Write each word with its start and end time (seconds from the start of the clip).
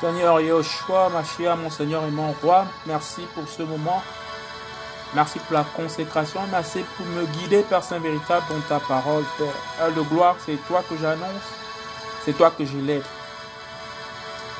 Seigneur 0.00 0.40
Yoshua, 0.40 1.08
ma 1.08 1.24
chère, 1.24 1.56
mon 1.56 1.70
Seigneur 1.70 2.04
et 2.04 2.10
mon 2.10 2.32
roi, 2.40 2.66
merci 2.86 3.22
pour 3.34 3.48
ce 3.48 3.62
moment. 3.62 4.02
Merci 5.14 5.38
pour 5.40 5.54
la 5.54 5.64
consécration. 5.64 6.40
Merci 6.52 6.84
pour 6.96 7.06
me 7.06 7.24
guider, 7.26 7.62
Père 7.62 7.82
Saint 7.82 7.98
véritable, 7.98 8.44
dans 8.50 8.60
ta 8.68 8.78
parole, 8.78 9.24
Père. 9.38 9.92
de 9.92 10.02
gloire, 10.02 10.36
c'est 10.44 10.58
toi 10.68 10.84
que 10.88 10.96
j'annonce. 10.96 11.48
C'est 12.24 12.34
toi 12.34 12.50
que 12.50 12.64
j'élève. 12.64 13.06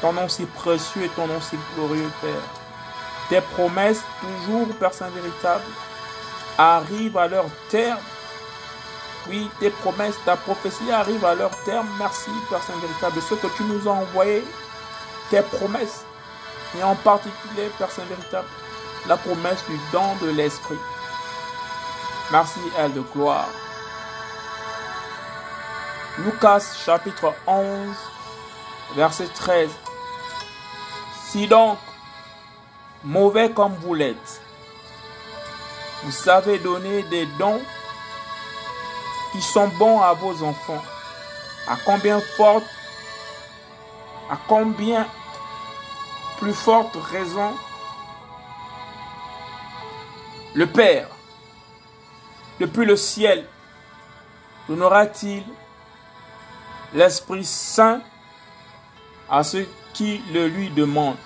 Ton 0.00 0.12
nom 0.12 0.29
si 0.29 0.46
précieux 0.46 1.04
et 1.04 1.09
ton 1.11 1.27
nom 1.27 1.41
si 1.41 1.57
glorieux, 1.77 2.11
Père. 2.20 2.32
Tes 3.29 3.41
promesses, 3.41 4.02
toujours, 4.20 4.66
Père 4.77 4.95
Saint 4.95 5.11
véritable, 5.11 5.64
arrivent 6.57 7.18
à 7.18 7.29
leur 7.29 7.46
terme. 7.68 7.98
Oui, 9.29 9.48
tes 9.61 9.70
promesses, 9.70 10.16
ta 10.25 10.36
prophétie 10.36 10.91
arrive 10.91 11.25
à 11.25 11.34
leur 11.34 11.50
terme. 11.64 11.86
Merci, 11.98 12.30
Père 12.48 12.62
Saint 12.62 12.79
véritable, 12.80 13.16
de 13.16 13.20
ce 13.20 13.34
que 13.34 13.46
tu 13.57 13.64
nous 13.64 13.86
as 13.86 13.93
envoyé, 13.93 14.43
tes 15.30 15.42
promesses. 15.42 16.05
Et 16.78 16.82
en 16.82 16.95
particulier, 16.96 17.70
Saint 17.78 18.05
véritable, 18.05 18.48
la 19.06 19.16
promesse 19.16 19.64
du 19.68 19.78
don 19.92 20.16
de 20.20 20.30
l'Esprit. 20.30 20.78
Merci, 22.30 22.60
elle 22.78 22.92
de 22.92 23.01
gloire. 23.01 23.48
Lucas 26.18 26.74
chapitre 26.84 27.32
11, 27.46 27.96
verset 28.96 29.28
13. 29.28 29.70
Si 31.30 31.46
donc, 31.46 31.79
mauvais 33.04 33.51
comme 33.51 33.74
vous 33.76 33.95
l'êtes, 33.95 34.42
vous 36.04 36.12
savez 36.12 36.59
donner 36.59 37.02
des 37.04 37.26
dons 37.38 37.60
qui 39.32 39.42
sont 39.42 39.68
bons 39.68 40.01
à 40.01 40.12
vos 40.12 40.42
enfants, 40.42 40.82
à 41.66 41.76
combien 41.84 42.20
forte, 42.37 42.65
à 44.30 44.37
combien 44.48 45.06
plus 46.38 46.55
forte 46.55 46.96
raison 46.96 47.52
le 50.54 50.66
Père, 50.66 51.09
depuis 52.59 52.84
le 52.84 52.96
ciel, 52.96 53.46
donnera-t-il 54.68 55.45
l'Esprit 56.95 57.45
Saint 57.45 58.01
à 59.29 59.45
ceux 59.45 59.68
qui 59.93 60.21
le 60.32 60.49
lui 60.49 60.71
demandent? 60.71 61.16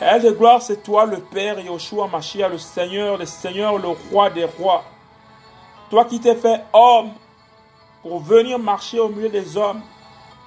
Elle 0.00 0.22
de 0.22 0.30
gloire, 0.30 0.60
c'est 0.60 0.82
toi 0.82 1.06
le 1.06 1.18
Père, 1.18 1.58
Yoshua 1.60 2.08
Mashiach, 2.08 2.50
le 2.50 2.58
Seigneur, 2.58 3.16
le 3.16 3.26
Seigneur, 3.26 3.78
le 3.78 3.88
Roi 3.88 4.30
des 4.30 4.44
rois. 4.44 4.84
Toi 5.90 6.04
qui 6.04 6.20
t'es 6.20 6.34
fait 6.34 6.64
homme 6.72 7.12
pour 8.02 8.20
venir 8.20 8.58
marcher 8.58 8.98
au 8.98 9.08
milieu 9.08 9.28
des 9.28 9.56
hommes, 9.56 9.80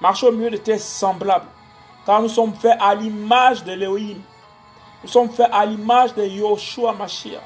marcher 0.00 0.26
au 0.26 0.32
milieu 0.32 0.50
de 0.50 0.56
tes 0.56 0.78
semblables. 0.78 1.48
Car 2.04 2.22
nous 2.22 2.28
sommes 2.28 2.54
faits 2.54 2.78
à 2.80 2.94
l'image 2.94 3.64
de 3.64 3.72
l'Élohim. 3.72 4.18
Nous 5.02 5.08
sommes 5.08 5.30
faits 5.30 5.50
à 5.52 5.66
l'image 5.66 6.14
de 6.14 6.24
Yoshua 6.24 6.92
Mashiach. 6.92 7.40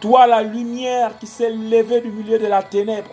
Toi, 0.00 0.26
la 0.26 0.42
lumière 0.42 1.18
qui 1.18 1.26
s'est 1.26 1.50
levée 1.50 2.00
du 2.00 2.10
milieu 2.10 2.38
de 2.38 2.46
la 2.46 2.62
ténèbre. 2.62 3.10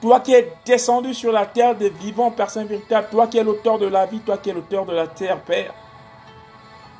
Toi 0.00 0.20
qui 0.20 0.32
es 0.32 0.52
descendu 0.64 1.12
sur 1.12 1.32
la 1.32 1.46
terre 1.46 1.74
des 1.74 1.90
vivants, 1.90 2.30
Père 2.30 2.50
Saint 2.50 2.64
véritable. 2.64 3.08
Toi 3.10 3.26
qui 3.26 3.38
es 3.38 3.42
l'auteur 3.44 3.78
de 3.78 3.86
la 3.86 4.06
vie, 4.06 4.20
toi 4.20 4.38
qui 4.38 4.50
es 4.50 4.52
l'auteur 4.52 4.84
de 4.84 4.92
la 4.92 5.06
terre, 5.06 5.40
Père. 5.40 5.74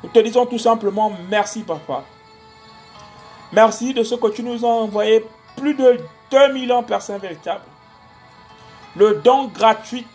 Nous 0.03 0.09
te 0.09 0.19
disons 0.19 0.45
tout 0.45 0.57
simplement 0.57 1.11
merci, 1.29 1.61
Papa. 1.61 2.03
Merci 3.51 3.93
de 3.93 4.03
ce 4.03 4.15
que 4.15 4.27
tu 4.27 4.43
nous 4.43 4.65
as 4.65 4.69
envoyé 4.69 5.25
plus 5.55 5.75
de 5.75 5.97
2000 6.31 6.73
ans, 6.73 6.83
Père 6.83 7.01
Saint 7.01 7.17
véritable. 7.17 7.63
Le 8.95 9.15
don 9.15 9.47
gratuit 9.47 10.05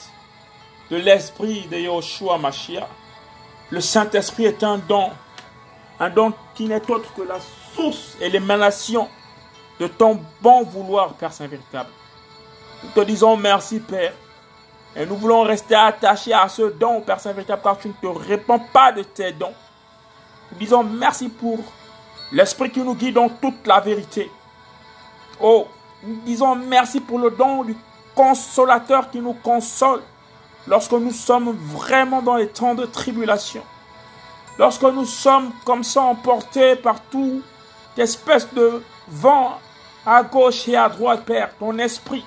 de 0.91 0.97
l'esprit 0.97 1.67
de 1.71 1.77
Yoshua 1.77 2.39
Mashiach. 2.39 2.89
Le 3.71 3.81
Saint-Esprit 3.81 4.45
est 4.45 4.63
un 4.63 4.79
don 4.79 5.11
un 6.01 6.11
don 6.11 6.33
qui 6.55 6.67
n'est 6.67 6.91
autre 6.91 7.13
que 7.15 7.23
la 7.23 7.39
source 7.75 8.17
et 8.21 8.29
l'émanation 8.29 9.09
de 9.79 9.87
ton 9.87 10.21
bon 10.41 10.63
vouloir, 10.63 11.15
Père 11.15 11.33
Saint 11.33 11.47
véritable. 11.47 11.91
Nous 12.83 12.91
te 12.91 13.01
disons 13.01 13.37
merci, 13.37 13.81
Père. 13.81 14.13
Et 14.97 15.07
nous 15.07 15.17
voulons 15.17 15.43
rester 15.43 15.75
attachés 15.75 16.33
à 16.33 16.49
ce 16.49 16.63
don, 16.63 17.01
Père 17.01 17.21
Saint 17.21 17.33
véritable, 17.33 17.63
car 17.63 17.79
tu 17.79 17.89
ne 17.89 17.93
te 17.93 18.07
répands 18.07 18.65
pas 18.73 18.93
de 18.93 19.03
tes 19.03 19.33
dons. 19.33 19.55
Nous 20.53 20.59
disons 20.59 20.85
merci 20.85 21.29
pour 21.29 21.59
l'Esprit 22.33 22.71
qui 22.71 22.81
nous 22.81 22.95
guide 22.95 23.15
dans 23.15 23.29
toute 23.29 23.67
la 23.67 23.81
vérité. 23.81 24.31
Oh, 25.41 25.67
nous 26.03 26.21
disons 26.25 26.55
merci 26.55 27.01
pour 27.01 27.19
le 27.19 27.31
don 27.31 27.65
du 27.65 27.77
consolateur 28.15 29.11
qui 29.11 29.21
nous 29.21 29.35
console 29.35 30.03
lorsque 30.67 30.93
nous 30.93 31.13
sommes 31.13 31.57
vraiment 31.57 32.23
dans 32.23 32.37
les 32.37 32.49
temps 32.49 32.75
de 32.75 32.87
tribulation. 32.87 33.63
Lorsque 34.59 34.83
nous 34.83 35.05
sommes 35.05 35.51
comme 35.65 35.83
ça 35.83 36.03
emportés 36.03 36.77
par 36.77 37.01
toute 37.01 37.43
espèce 37.97 38.53
de 38.55 38.83
vent 39.09 39.59
à 40.07 40.23
gauche 40.23 40.69
et 40.69 40.77
à 40.77 40.89
droite, 40.89 41.25
Père, 41.25 41.51
ton 41.59 41.79
esprit, 41.79 42.25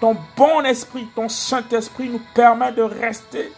ton 0.00 0.16
bon 0.36 0.64
esprit, 0.64 1.06
ton 1.14 1.28
Saint-Esprit 1.28 2.08
nous 2.08 2.20
permet 2.34 2.72
de 2.72 2.82
rester 2.82 3.52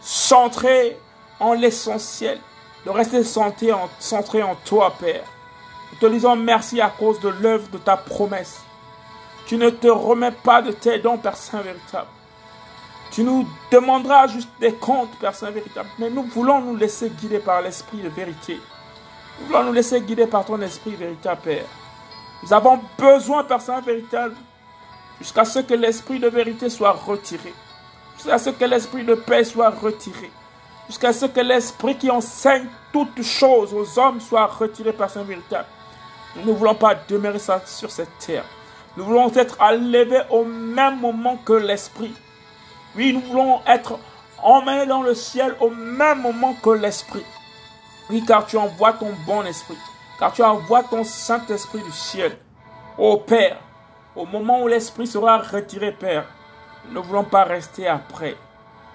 centrés 0.00 0.96
en 1.40 1.52
l'essentiel, 1.52 2.38
de 2.86 2.90
rester 2.90 3.22
centrés 3.22 3.72
en, 3.72 3.88
centré 3.98 4.42
en 4.42 4.54
toi, 4.64 4.94
Père. 4.98 5.24
Nous 5.92 5.98
te 5.98 6.12
disons 6.12 6.36
merci 6.36 6.80
à 6.80 6.88
cause 6.88 7.20
de 7.20 7.28
l'œuvre 7.28 7.68
de 7.68 7.78
ta 7.78 7.96
promesse. 7.96 8.62
Tu 9.46 9.56
ne 9.56 9.68
te 9.68 9.88
remets 9.88 10.32
pas 10.32 10.62
de 10.62 10.72
tes 10.72 10.98
dons, 10.98 11.18
Père 11.18 11.36
Saint 11.36 11.60
véritable. 11.60 12.08
Tu 13.12 13.22
nous 13.24 13.46
demanderas 13.70 14.26
juste 14.26 14.48
des 14.58 14.72
comptes, 14.72 15.14
Père 15.20 15.34
Saint 15.34 15.50
véritable. 15.50 15.90
Mais 15.98 16.08
nous 16.08 16.22
voulons 16.22 16.62
nous 16.62 16.76
laisser 16.76 17.10
guider 17.10 17.40
par 17.40 17.60
l'Esprit 17.60 17.98
de 17.98 18.08
vérité. 18.08 18.58
Nous 19.38 19.46
voulons 19.48 19.64
nous 19.64 19.72
laisser 19.74 20.00
guider 20.00 20.26
par 20.26 20.46
ton 20.46 20.58
Esprit 20.62 20.94
véritable, 20.94 21.42
Père. 21.42 21.66
Nous 22.42 22.52
avons 22.54 22.80
besoin, 22.98 23.46
Saint 23.58 23.82
véritable, 23.82 24.34
jusqu'à 25.20 25.44
ce 25.44 25.58
que 25.58 25.74
l'Esprit 25.74 26.20
de 26.20 26.28
vérité 26.28 26.70
soit 26.70 26.92
retiré. 26.92 27.52
Jusqu'à 28.16 28.38
ce 28.38 28.48
que 28.48 28.64
l'Esprit 28.64 29.04
de 29.04 29.14
paix 29.14 29.44
soit 29.44 29.68
retiré. 29.68 30.30
Jusqu'à 30.88 31.12
ce 31.12 31.26
que 31.26 31.40
l'Esprit 31.40 31.98
qui 31.98 32.10
enseigne 32.10 32.66
toutes 32.94 33.22
choses 33.22 33.74
aux 33.74 33.98
hommes 33.98 34.22
soit 34.22 34.46
retiré, 34.46 34.90
Père 34.90 35.10
Saint 35.10 35.22
véritable. 35.22 35.68
Nous 36.36 36.50
ne 36.50 36.56
voulons 36.56 36.74
pas 36.74 36.94
demeurer 36.94 37.40
sur 37.66 37.90
cette 37.90 38.18
terre. 38.18 38.44
Nous 38.96 39.04
voulons 39.04 39.30
être 39.34 39.60
enlevés 39.60 40.22
au 40.30 40.44
même 40.44 40.98
moment 40.98 41.36
que 41.44 41.52
l'Esprit. 41.52 42.14
Oui, 42.96 43.12
nous 43.12 43.20
voulons 43.20 43.60
être 43.66 43.98
emmenés 44.42 44.86
dans 44.86 45.02
le 45.02 45.14
ciel 45.14 45.54
au 45.60 45.70
même 45.70 46.22
moment 46.22 46.54
que 46.62 46.70
l'Esprit. 46.70 47.24
Oui, 48.10 48.22
car 48.26 48.46
tu 48.46 48.56
envoies 48.56 48.92
ton 48.92 49.12
bon 49.26 49.44
esprit. 49.44 49.78
Car 50.18 50.32
tu 50.32 50.42
envoies 50.42 50.82
ton 50.82 51.04
Saint-Esprit 51.04 51.82
du 51.82 51.92
ciel. 51.92 52.36
Ô 52.98 53.16
Père, 53.16 53.56
au 54.14 54.26
moment 54.26 54.62
où 54.62 54.68
l'Esprit 54.68 55.06
sera 55.06 55.38
retiré, 55.38 55.92
Père, 55.92 56.26
nous 56.88 57.00
ne 57.00 57.06
voulons 57.06 57.24
pas 57.24 57.44
rester 57.44 57.88
après. 57.88 58.36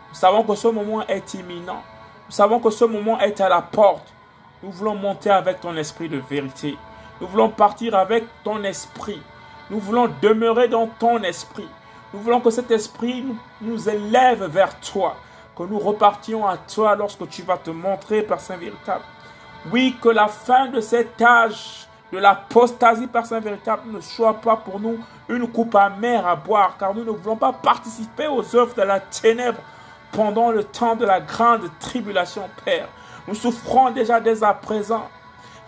Nous 0.10 0.16
savons 0.16 0.44
que 0.44 0.56
ce 0.56 0.68
moment 0.68 1.06
est 1.08 1.34
imminent. 1.34 1.82
Nous 2.28 2.34
savons 2.34 2.60
que 2.60 2.70
ce 2.70 2.86
moment 2.86 3.20
est 3.20 3.42
à 3.42 3.50
la 3.50 3.62
porte. 3.62 4.14
Nous 4.62 4.72
voulons 4.72 4.96
monter 4.96 5.30
avec 5.30 5.62
ton 5.62 5.76
esprit 5.76 6.10
de 6.10 6.18
vérité. 6.18 6.78
Nous 7.20 7.28
voulons 7.28 7.50
partir 7.50 7.96
avec 7.96 8.26
ton 8.44 8.64
esprit. 8.64 9.22
Nous 9.70 9.80
voulons 9.80 10.10
demeurer 10.22 10.68
dans 10.68 10.88
ton 10.88 11.24
esprit. 11.24 11.68
Nous 12.14 12.22
voulons 12.22 12.40
que 12.40 12.50
cet 12.50 12.72
esprit 12.72 13.26
nous, 13.62 13.90
élève 13.90 14.46
vers 14.46 14.80
toi, 14.80 15.18
que 15.56 15.64
nous 15.64 15.80
repartions 15.80 16.48
à 16.48 16.58
toi 16.58 16.96
lorsque 16.96 17.28
tu 17.28 17.42
vas 17.42 17.58
te 17.58 17.70
montrer, 17.70 18.22
Père 18.22 18.40
Saint 18.40 18.58
véritable. 18.58 19.04
Oui, 19.72 19.98
que 20.02 20.10
la 20.10 20.28
fin 20.28 20.68
de 20.68 20.80
cet 20.80 21.22
âge 21.22 21.88
de 22.14 22.18
l'apostasie, 22.18 23.08
Père 23.08 23.26
Saint 23.26 23.42
véritable, 23.42 23.92
ne 23.92 24.00
soit 24.00 24.36
pas 24.36 24.56
pour 24.56 24.80
nous 24.80 24.98
une 25.28 25.48
coupe 25.52 25.76
amère 25.76 26.26
à 26.26 26.38
boire, 26.38 26.78
car 26.80 26.94
nous 26.96 27.04
ne 27.04 27.12
voulons 27.12 27.36
pas 27.36 27.52
participer 27.52 28.28
aux 28.28 28.56
œuvres 28.56 28.76
de 28.76 28.84
la 28.84 29.02
ténèbre 29.02 29.60
pendant 30.14 30.52
le 30.52 30.64
temps 30.64 30.96
de 30.96 31.06
la 31.06 31.20
grande 31.20 31.70
tribulation, 31.80 32.50
Père. 32.64 32.88
Nous 33.28 33.36
souffrons 33.36 33.92
déjà 33.92 34.22
dès 34.22 34.44
à 34.44 34.54
présent 34.54 35.10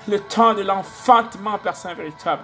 le 0.07 0.19
temps 0.19 0.53
de 0.53 0.62
l'enfantement, 0.62 1.57
Père 1.57 1.75
Saint 1.75 1.94
véritable. 1.94 2.44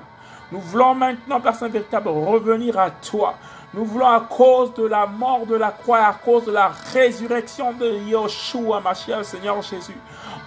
Nous 0.51 0.59
voulons 0.59 0.93
maintenant, 0.93 1.39
Père 1.39 1.55
Saint 1.55 1.69
véritable, 1.69 2.09
revenir 2.09 2.77
à 2.77 2.91
toi. 2.91 3.35
Nous 3.75 3.83
voulons 3.83 4.07
à 4.07 4.21
cause 4.21 4.73
de 4.73 4.85
la 4.85 5.05
mort 5.05 5.45
de 5.45 5.55
la 5.55 5.71
croix, 5.71 6.05
à 6.05 6.13
cause 6.13 6.45
de 6.45 6.51
la 6.53 6.71
résurrection 6.93 7.73
de 7.73 7.91
Yoshua, 8.07 8.79
ma 8.79 8.93
chère 8.93 9.25
Seigneur 9.25 9.61
Jésus, 9.61 9.97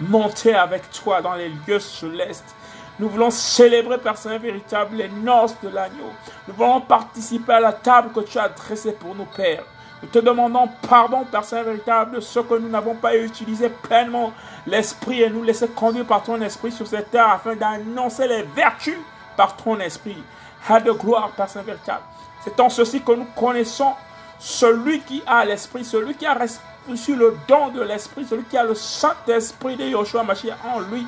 monter 0.01 0.55
avec 0.55 0.89
toi 0.89 1.21
dans 1.21 1.35
les 1.35 1.49
lieux 1.49 1.79
célestes. 1.79 2.55
Nous 2.97 3.07
voulons 3.07 3.29
célébrer, 3.29 3.99
Père 3.99 4.17
Saint 4.17 4.39
véritable, 4.39 4.95
les 4.95 5.09
noces 5.09 5.55
de 5.61 5.69
l'agneau. 5.69 6.09
Nous 6.47 6.55
voulons 6.55 6.81
participer 6.81 7.53
à 7.53 7.59
la 7.59 7.71
table 7.71 8.09
que 8.13 8.21
tu 8.21 8.39
as 8.39 8.49
dressée 8.49 8.93
pour 8.93 9.13
nous, 9.13 9.25
Père. 9.25 9.63
Nous 10.01 10.09
te 10.09 10.17
demandons 10.17 10.67
pardon, 10.89 11.23
Père 11.23 11.43
Saint 11.43 11.61
véritable, 11.61 12.15
de 12.15 12.21
ce 12.21 12.39
que 12.39 12.55
nous 12.55 12.69
n'avons 12.69 12.95
pas 12.95 13.15
utilisé 13.15 13.69
pleinement 13.69 14.33
l'Esprit 14.65 15.21
et 15.21 15.29
nous 15.29 15.43
laisser 15.43 15.67
conduire 15.67 16.05
par 16.05 16.23
ton 16.23 16.41
Esprit 16.41 16.71
sur 16.71 16.87
cette 16.87 17.11
terre 17.11 17.29
afin 17.29 17.55
d'annoncer 17.55 18.27
les 18.27 18.41
vertus 18.41 18.97
par 19.37 19.55
ton 19.55 19.79
Esprit. 19.79 20.17
À 20.67 20.79
de 20.79 20.91
gloire, 20.91 21.29
Père 21.37 21.47
Saint 21.47 21.61
véritable. 21.61 22.01
C'est 22.43 22.59
en 22.59 22.69
ceci 22.69 23.01
que 23.01 23.11
nous 23.11 23.27
connaissons 23.35 23.93
celui 24.39 25.01
qui 25.01 25.21
a 25.27 25.43
l'Esprit, 25.45 25.83
celui 25.83 26.15
qui 26.15 26.25
a 26.25 26.37
sur 26.95 27.15
le 27.15 27.37
don 27.47 27.69
de 27.69 27.81
l'Esprit, 27.81 28.25
celui 28.25 28.43
qui 28.45 28.57
a 28.57 28.63
le 28.63 28.73
Saint-Esprit 28.73 29.75
de 29.75 29.85
Yoshua 29.85 30.23
Mashiach 30.23 30.57
en 30.73 30.79
lui, 30.79 31.05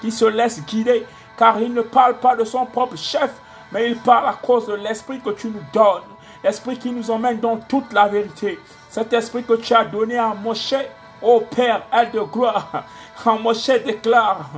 qui 0.00 0.10
se 0.10 0.26
laisse 0.26 0.64
guider, 0.64 1.06
car 1.36 1.58
il 1.60 1.72
ne 1.72 1.82
parle 1.82 2.18
pas 2.18 2.36
de 2.36 2.44
son 2.44 2.66
propre 2.66 2.96
chef, 2.96 3.32
mais 3.72 3.90
il 3.90 3.96
parle 3.96 4.28
à 4.28 4.34
cause 4.34 4.66
de 4.66 4.74
l'Esprit 4.74 5.20
que 5.20 5.30
tu 5.30 5.48
nous 5.48 5.62
donnes, 5.72 6.02
l'Esprit 6.42 6.78
qui 6.78 6.90
nous 6.90 7.10
emmène 7.10 7.40
dans 7.40 7.56
toute 7.56 7.92
la 7.92 8.06
vérité, 8.06 8.58
cet 8.90 9.12
Esprit 9.12 9.44
que 9.44 9.54
tu 9.54 9.74
as 9.74 9.84
donné 9.84 10.18
à 10.18 10.34
Moshe, 10.34 10.74
ô 11.22 11.40
Père, 11.40 11.82
aide 11.92 12.12
de 12.12 12.20
gloire, 12.20 12.84
quand 13.24 13.38
Moshe 13.38 13.70
déclare 13.84 14.50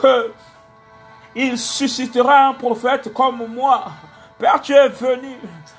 que 0.00 0.32
il 1.34 1.56
suscitera 1.58 2.48
un 2.48 2.54
prophète 2.54 3.12
comme 3.12 3.46
moi. 3.54 3.84
Père, 4.38 4.60
tu 4.60 4.72
es 4.72 4.88
venu 4.88 5.36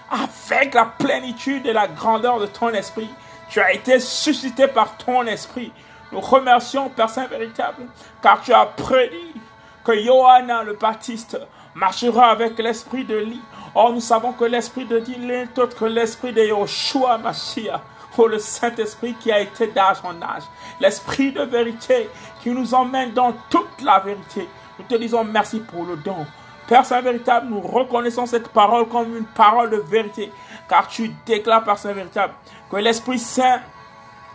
avec 0.09 0.73
la 0.73 0.85
plénitude 0.85 1.65
et 1.65 1.73
la 1.73 1.87
grandeur 1.87 2.39
de 2.39 2.45
ton 2.45 2.69
esprit. 2.69 3.09
Tu 3.49 3.59
as 3.59 3.73
été 3.73 3.99
suscité 3.99 4.67
par 4.67 4.97
ton 4.97 5.25
esprit. 5.25 5.71
Nous 6.11 6.19
remercions, 6.19 6.89
Père 6.89 7.09
Saint 7.09 7.27
véritable, 7.27 7.83
car 8.21 8.41
tu 8.41 8.51
as 8.51 8.65
prédit 8.65 9.33
que 9.83 9.93
Johanna 9.97 10.63
le 10.63 10.73
Baptiste 10.73 11.39
marchera 11.73 12.31
avec 12.31 12.57
l'esprit 12.57 13.05
de 13.05 13.17
lit. 13.17 13.41
Or, 13.75 13.93
nous 13.93 14.01
savons 14.01 14.33
que 14.33 14.45
l'esprit 14.45 14.85
de 14.85 14.97
lit 14.97 15.19
n'est 15.19 15.57
autre 15.57 15.77
que 15.77 15.85
l'esprit 15.85 16.33
de 16.33 16.43
Yoshua 16.43 17.17
Mashiach. 17.17 17.81
Oh, 18.17 18.27
le 18.27 18.37
Saint-Esprit 18.37 19.13
qui 19.13 19.31
a 19.31 19.39
été 19.39 19.67
d'âge 19.67 19.99
en 20.03 20.21
âge. 20.21 20.43
L'esprit 20.81 21.31
de 21.31 21.41
vérité 21.43 22.09
qui 22.41 22.49
nous 22.49 22.73
emmène 22.73 23.13
dans 23.13 23.31
toute 23.49 23.81
la 23.81 23.99
vérité. 23.99 24.49
Nous 24.77 24.83
te 24.83 24.95
disons 24.95 25.23
merci 25.23 25.61
pour 25.61 25.85
le 25.85 25.95
don. 25.95 26.25
Père 26.69 26.85
Saint 26.85 27.01
véritable, 27.01 27.47
nous 27.49 27.61
reconnaissons 27.61 28.27
cette 28.27 28.49
parole 28.49 28.87
comme 28.87 29.17
une 29.17 29.25
parole 29.25 29.71
de 29.71 29.77
vérité, 29.77 30.31
car 30.69 30.87
tu 30.87 31.09
déclares, 31.25 31.63
Père 31.63 31.79
Saint 31.79 31.93
véritable, 31.93 32.33
que 32.69 32.75
l'Esprit 32.75 33.17
Saint, 33.17 33.61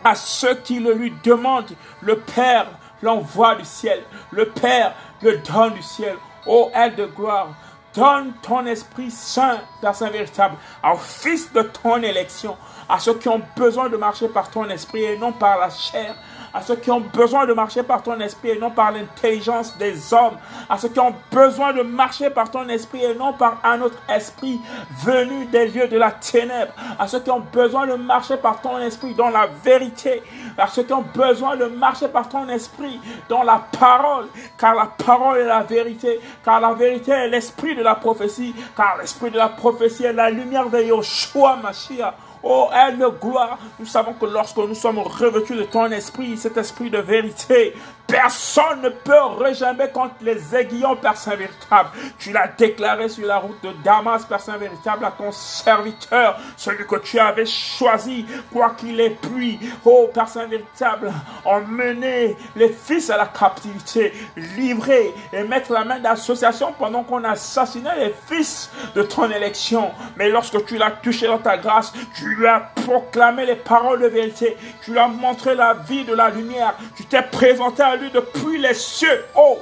à 0.03 0.17
ceux 0.17 0.57
qui 0.57 0.81
le 0.81 0.95
lui 0.95 1.15
demandent, 1.23 1.71
le 2.01 2.19
Père 2.19 2.67
l'envoie 3.03 3.55
du 3.55 3.65
ciel, 3.65 4.03
le 4.33 4.47
Père 4.47 4.95
le 5.23 5.39
donne 5.39 5.75
du 5.75 5.83
ciel. 5.83 6.17
Ô 6.45 6.73
aide 6.75 6.97
de 6.97 7.07
gloire, 7.07 7.51
donne 7.95 8.33
ton 8.43 8.67
Esprit 8.67 9.13
Saint, 9.13 9.61
Père 9.81 9.95
Saint 9.95 10.11
véritable, 10.11 10.57
au 10.83 10.97
Fils 10.97 11.53
de 11.53 11.63
ton 11.63 12.03
élection, 12.03 12.57
à 12.89 12.99
ceux 12.99 13.15
qui 13.15 13.29
ont 13.29 13.43
besoin 13.57 13.89
de 13.89 13.97
marcher 13.97 14.27
par 14.27 14.51
ton 14.51 14.69
Esprit 14.71 15.05
et 15.05 15.17
non 15.17 15.31
par 15.31 15.57
la 15.61 15.71
chair, 15.71 16.17
à 16.55 16.63
ceux 16.63 16.77
qui 16.77 16.91
ont 16.93 17.01
besoin 17.01 17.47
de 17.47 17.53
marcher 17.53 17.83
par 17.83 18.03
ton 18.03 18.19
esprit 18.21 18.51
et 18.51 18.59
non 18.59 18.71
par 18.71 18.93
l'intelligence 18.93 19.77
des 19.77 20.15
hommes, 20.15 20.37
à 20.71 20.79
ceux 20.79 20.89
qui 20.89 21.01
ont 21.01 21.15
besoin 21.33 21.73
de 21.73 21.83
marcher 21.83 22.31
par 22.31 22.49
ton 22.49 22.69
esprit 22.69 23.03
et 23.03 23.15
non 23.15 23.33
par 23.33 23.59
un 23.65 23.81
autre 23.81 23.99
esprit 24.09 24.61
venu 25.05 25.47
des 25.47 25.67
lieux 25.67 25.89
de 25.89 25.99
la 25.99 26.13
ténèbre, 26.13 26.73
à 26.97 27.09
ceux 27.09 27.21
qui 27.21 27.31
ont 27.31 27.43
besoin 27.53 27.89
de 27.89 27.95
marcher 27.95 28.37
par 28.37 28.61
ton 28.61 28.79
esprit 28.79 29.15
dans 29.15 29.31
la 29.31 29.49
vérité, 29.65 30.23
à 30.57 30.69
ceux 30.69 30.85
qui 30.85 30.93
ont 30.93 31.05
besoin 31.15 31.57
de 31.57 31.65
marcher 31.65 32.07
par 32.07 32.29
ton 32.29 32.49
esprit 32.49 33.01
dans 33.29 33.43
la 33.43 33.61
parole, 33.79 34.27
car 34.57 34.77
la 34.77 34.87
parole 34.87 35.39
est 35.39 35.47
la 35.47 35.63
vérité, 35.63 36.21
car 36.45 36.61
la 36.61 36.73
vérité 36.73 37.11
est 37.11 37.29
l'esprit 37.29 37.75
de 37.75 37.83
la 37.83 37.97
prophétie, 37.97 38.55
car 38.77 38.99
l'esprit 39.01 39.33
de 39.33 39.39
la 39.39 39.49
prophétie 39.49 40.05
est 40.05 40.13
la 40.13 40.31
lumière 40.31 40.71
de 40.71 40.81
Yoshua 40.81 41.57
Mashiach. 41.57 42.15
Oh, 42.45 42.69
elle 42.75 42.99
de 42.99 43.07
gloire, 43.07 43.59
nous 43.79 43.87
savons 43.87 44.13
que 44.13 44.27
lorsque 44.27 44.59
nous 44.59 44.75
sommes 44.75 44.99
revêtus 44.99 45.57
de 45.57 45.65
ton 45.65 45.87
esprit, 45.91 46.37
cet 46.37 46.59
esprit 46.59 46.91
de 46.91 46.99
vérité, 46.99 47.75
Personne 48.07 48.83
ne 48.83 48.91
peut 48.91 49.21
rejamber 49.21 49.89
contre 49.89 50.15
les 50.21 50.55
aiguillons, 50.55 50.97
Père 50.97 51.17
Saint 51.17 51.37
véritable. 51.37 51.89
Tu 52.19 52.33
l'as 52.33 52.49
déclaré 52.49 53.09
sur 53.09 53.27
la 53.27 53.39
route 53.39 53.63
de 53.63 53.71
Damas, 53.83 54.25
Père 54.25 54.41
Saint 54.41 54.59
véritable, 54.59 55.05
à 55.05 55.11
ton 55.11 55.33
serviteur, 55.33 56.39
celui 56.57 56.87
que 56.87 56.97
tu 56.97 57.19
avais 57.19 57.47
choisi, 57.47 58.27
quoi 58.53 58.75
qu'il 58.77 59.01
ait 59.01 59.11
pu, 59.11 59.59
oh 59.85 60.11
Père 60.13 60.29
Saint 60.29 60.47
véritable, 60.47 61.13
emmener 61.45 62.37
les 62.57 62.69
fils 62.69 63.11
à 63.11 63.17
la 63.17 63.27
captivité, 63.27 64.13
livrer 64.57 65.13
et 65.33 65.43
mettre 65.45 65.73
la 65.73 65.85
main 65.85 65.99
d'association 65.99 66.75
pendant 66.79 67.03
qu'on 67.03 67.25
assassinait 67.25 67.99
les 67.99 68.15
fils 68.29 68.71
de 68.95 69.03
ton 69.03 69.31
élection. 69.31 69.91
Mais 70.17 70.29
lorsque 70.29 70.65
tu 70.67 70.77
l'as 70.77 70.91
touché 70.91 71.27
dans 71.27 71.39
ta 71.39 71.57
grâce, 71.57 71.93
tu 72.15 72.27
lui 72.35 72.47
as 72.47 72.61
proclamé 72.87 73.47
les 73.47 73.57
paroles 73.57 74.03
de 74.03 74.09
vérité, 74.09 74.57
tu 74.83 74.93
lui 74.93 74.99
as 74.99 75.09
montré 75.09 75.55
la 75.55 75.75
vie 75.75 76.05
de 76.05 76.15
la 76.15 76.29
lumière, 76.29 76.75
tu 76.97 77.05
t'es 77.07 77.23
présenté 77.23 77.83
à 77.83 77.94
lui 77.97 78.11
depuis 78.11 78.59
les 78.59 78.75
cieux. 78.75 79.25
Oh, 79.35 79.59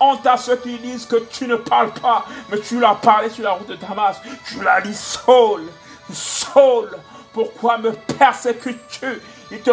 honte 0.00 0.26
à 0.26 0.36
ceux 0.36 0.56
qui 0.56 0.78
disent 0.78 1.06
que 1.06 1.16
tu 1.30 1.46
ne 1.46 1.56
parles 1.56 1.92
pas, 1.92 2.24
mais 2.50 2.60
tu 2.60 2.78
l'as 2.78 2.94
parlé 2.94 3.30
sur 3.30 3.44
la 3.44 3.52
route 3.52 3.68
de 3.68 3.76
Damas. 3.76 4.20
Tu 4.46 4.62
l'as 4.62 4.80
dit, 4.80 4.94
Saul, 4.94 5.64
Saul, 6.12 6.96
pourquoi 7.32 7.78
me 7.78 7.92
persécutes-tu? 7.92 9.20
Il 9.50 9.60
te 9.60 9.70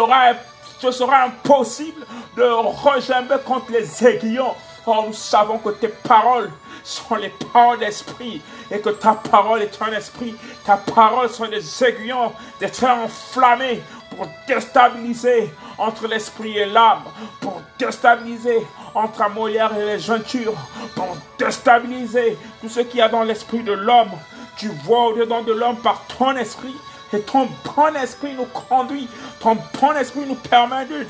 sera 0.90 1.24
impossible 1.24 2.06
de 2.36 2.42
regimber 2.42 3.36
contre 3.44 3.72
les 3.72 4.06
aiguillons. 4.06 4.54
Oh, 4.86 5.04
nous 5.08 5.12
savons 5.12 5.58
que 5.58 5.70
tes 5.70 5.88
paroles 5.88 6.50
sont 6.84 7.16
les 7.16 7.32
paroles 7.52 7.80
d'esprit 7.80 8.40
et 8.70 8.78
que 8.78 8.90
ta 8.90 9.14
parole 9.14 9.62
est 9.62 9.82
un 9.82 9.92
esprit. 9.92 10.36
Ta 10.64 10.76
parole 10.76 11.28
sont 11.28 11.48
des 11.48 11.84
aiguillons, 11.84 12.32
des 12.60 12.70
traits 12.70 12.90
enflammés 12.90 13.82
pour 14.10 14.26
déstabiliser 14.46 15.50
entre 15.78 16.06
l'esprit 16.06 16.56
et 16.56 16.66
l'âme, 16.66 17.02
pour 17.40 17.60
déstabiliser 17.78 18.66
entre 18.94 19.20
la 19.20 19.28
molière 19.28 19.76
et 19.76 19.84
les 19.84 19.98
jointures, 19.98 20.54
pour 20.94 21.16
déstabiliser 21.38 22.38
tout 22.60 22.68
ce 22.68 22.80
qu'il 22.80 22.98
y 22.98 23.02
a 23.02 23.08
dans 23.08 23.22
l'esprit 23.22 23.62
de 23.62 23.72
l'homme. 23.72 24.12
Tu 24.56 24.68
vois 24.84 25.08
au-dedans 25.08 25.42
de 25.42 25.52
l'homme 25.52 25.76
par 25.76 26.02
ton 26.18 26.36
esprit, 26.36 26.74
et 27.12 27.20
ton 27.20 27.48
bon 27.64 27.94
esprit 28.02 28.34
nous 28.34 28.46
conduit, 28.46 29.08
ton 29.40 29.56
bon 29.80 29.92
esprit 29.92 30.26
nous 30.26 30.34
permet 30.34 30.86
de 30.86 31.06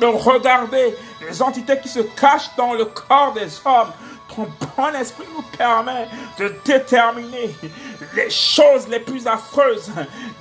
de 0.00 0.06
regarder 0.06 0.94
les 1.26 1.42
entités 1.42 1.78
qui 1.80 1.88
se 1.88 2.00
cachent 2.00 2.54
dans 2.56 2.74
le 2.74 2.84
corps 2.84 3.32
des 3.32 3.48
hommes. 3.64 3.92
Ton 4.36 4.48
bon 4.76 4.94
esprit 4.94 5.24
nous 5.34 5.42
permet 5.56 6.06
de 6.38 6.54
déterminer 6.62 7.56
les 8.14 8.28
choses 8.28 8.86
les 8.86 9.00
plus 9.00 9.26
affreuses 9.26 9.90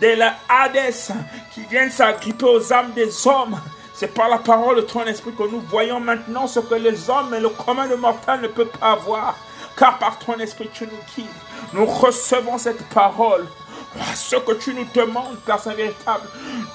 de 0.02 0.08
la 0.08 0.36
Hadès 0.50 1.14
qui 1.54 1.62
viennent 1.62 1.90
s'agripper 1.90 2.46
aux 2.46 2.74
âmes 2.74 2.92
des 2.92 3.26
hommes. 3.26 3.58
C'est 3.94 4.14
par 4.14 4.28
la 4.28 4.40
parole 4.40 4.76
de 4.76 4.82
ton 4.82 5.06
esprit 5.06 5.32
que 5.32 5.44
nous 5.44 5.62
voyons 5.62 6.02
maintenant 6.02 6.46
ce 6.46 6.60
que 6.60 6.76
les 6.76 7.10
hommes 7.10 7.34
et 7.34 7.40
le 7.40 7.48
commun 7.48 7.88
de 7.88 7.96
ne 7.96 8.48
peuvent 8.50 8.68
pas 8.68 8.96
voir. 8.96 9.38
Car 9.78 9.98
par 9.98 10.20
ton 10.20 10.38
esprit 10.40 10.70
tu 10.74 10.84
nous 10.84 11.00
quittes. 11.16 11.26
Nous 11.72 11.86
recevons 11.86 12.58
cette 12.58 12.84
parole. 12.90 13.48
Ce 14.14 14.36
que 14.36 14.52
tu 14.56 14.74
nous 14.74 14.86
demandes, 14.94 15.38
Père 15.46 15.60
Saint 15.60 15.74
véritable, 15.74 16.28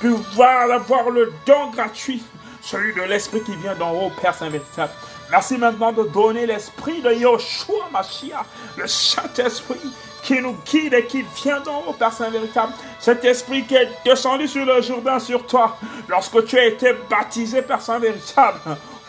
de 0.02 0.08
voir 0.08 0.70
avoir 0.70 1.10
le 1.10 1.30
don 1.44 1.70
gratuit, 1.70 2.22
celui 2.62 2.94
de 2.94 3.02
l'esprit 3.02 3.42
qui 3.42 3.54
vient 3.56 3.74
d'en 3.74 3.92
haut, 3.92 4.10
Père 4.22 4.34
Saint 4.34 4.48
véritable. 4.48 4.92
Merci 5.30 5.58
maintenant 5.58 5.92
de 5.92 6.02
donner 6.04 6.44
l'esprit 6.44 7.00
de 7.00 7.12
Yoshua 7.12 7.88
Mashiach, 7.92 8.44
le 8.76 8.86
Saint-Esprit 8.86 9.92
qui 10.22 10.40
nous 10.40 10.56
guide 10.64 10.94
et 10.94 11.06
qui 11.06 11.24
vient 11.42 11.60
d'en 11.60 11.84
haut, 11.86 11.92
Père 11.92 12.12
Saint 12.12 12.30
véritable. 12.30 12.72
Cet 12.98 13.24
esprit 13.24 13.64
qui 13.64 13.74
est 13.74 13.88
descendu 14.04 14.48
sur 14.48 14.64
le 14.64 14.80
Jourdain 14.82 15.18
sur 15.18 15.46
toi 15.46 15.76
lorsque 16.08 16.44
tu 16.46 16.58
as 16.58 16.66
été 16.66 16.92
baptisé, 17.08 17.62
Père 17.62 17.80
Saint 17.80 17.98
véritable. 17.98 18.58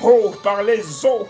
Oh, 0.03 0.33
par 0.43 0.63
les 0.63 1.05
eaux, 1.05 1.27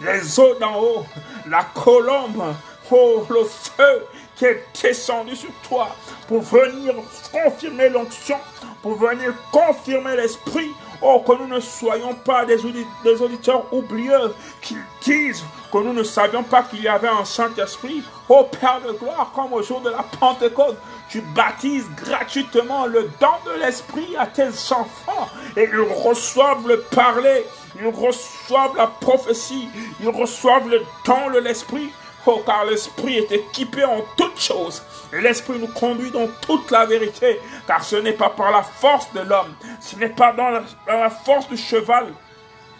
les 0.00 0.40
eaux 0.40 0.54
d'en 0.60 0.80
haut, 0.80 1.06
la 1.48 1.64
colombe, 1.74 2.54
oh, 2.90 3.26
le 3.28 3.44
feu 3.44 4.06
qui 4.36 4.46
est 4.46 4.64
descendu 4.82 5.36
sur 5.36 5.52
toi 5.68 5.94
pour 6.26 6.40
venir 6.40 6.94
confirmer 7.32 7.88
l'onction, 7.88 8.38
pour 8.82 8.96
venir 8.96 9.34
confirmer 9.52 10.16
l'esprit, 10.16 10.70
Oh, 11.02 11.22
que 11.26 11.32
nous 11.32 11.46
ne 11.46 11.60
soyons 11.60 12.14
pas 12.14 12.44
des, 12.44 12.64
auditeurs 12.64 13.72
oublieux 13.72 14.34
qui 14.60 14.76
disent 15.02 15.44
que 15.72 15.78
nous 15.78 15.92
ne 15.92 16.02
savions 16.02 16.42
pas 16.42 16.62
qu'il 16.62 16.82
y 16.82 16.88
avait 16.88 17.08
un 17.08 17.24
Saint-Esprit. 17.24 18.02
Oh 18.28 18.48
Père 18.60 18.80
de 18.86 18.92
gloire, 18.92 19.32
comme 19.34 19.52
au 19.52 19.62
jour 19.62 19.80
de 19.80 19.90
la 19.90 20.04
Pentecôte, 20.18 20.76
tu 21.08 21.20
baptises 21.20 21.86
gratuitement 21.96 22.86
le 22.86 23.10
don 23.20 23.28
de 23.46 23.60
l'Esprit 23.60 24.16
à 24.18 24.26
tes 24.26 24.48
enfants 24.48 25.28
et 25.56 25.68
ils 25.70 26.04
reçoivent 26.04 26.66
le 26.66 26.80
parler, 26.80 27.44
ils 27.80 27.86
reçoivent 27.86 28.76
la 28.76 28.86
prophétie, 28.86 29.68
ils 30.00 30.08
reçoivent 30.08 30.68
le 30.68 30.82
don 31.04 31.30
de 31.32 31.38
l'Esprit. 31.38 31.90
Oh, 32.26 32.42
car 32.44 32.64
l'Esprit 32.64 33.18
est 33.18 33.32
équipé 33.32 33.84
en 33.84 34.02
toutes 34.16 34.40
choses 34.40 34.82
L'Esprit 35.12 35.58
nous 35.58 35.68
conduit 35.68 36.10
dans 36.10 36.26
toute 36.40 36.70
la 36.70 36.86
vérité, 36.86 37.40
car 37.66 37.84
ce 37.84 37.96
n'est 37.96 38.12
pas 38.12 38.30
par 38.30 38.50
la 38.50 38.62
force 38.62 39.12
de 39.12 39.20
l'homme, 39.20 39.54
ce 39.80 39.96
n'est 39.96 40.08
pas 40.08 40.32
dans 40.32 40.50
la, 40.50 41.10
force 41.10 41.48
du 41.48 41.56
cheval, 41.56 42.06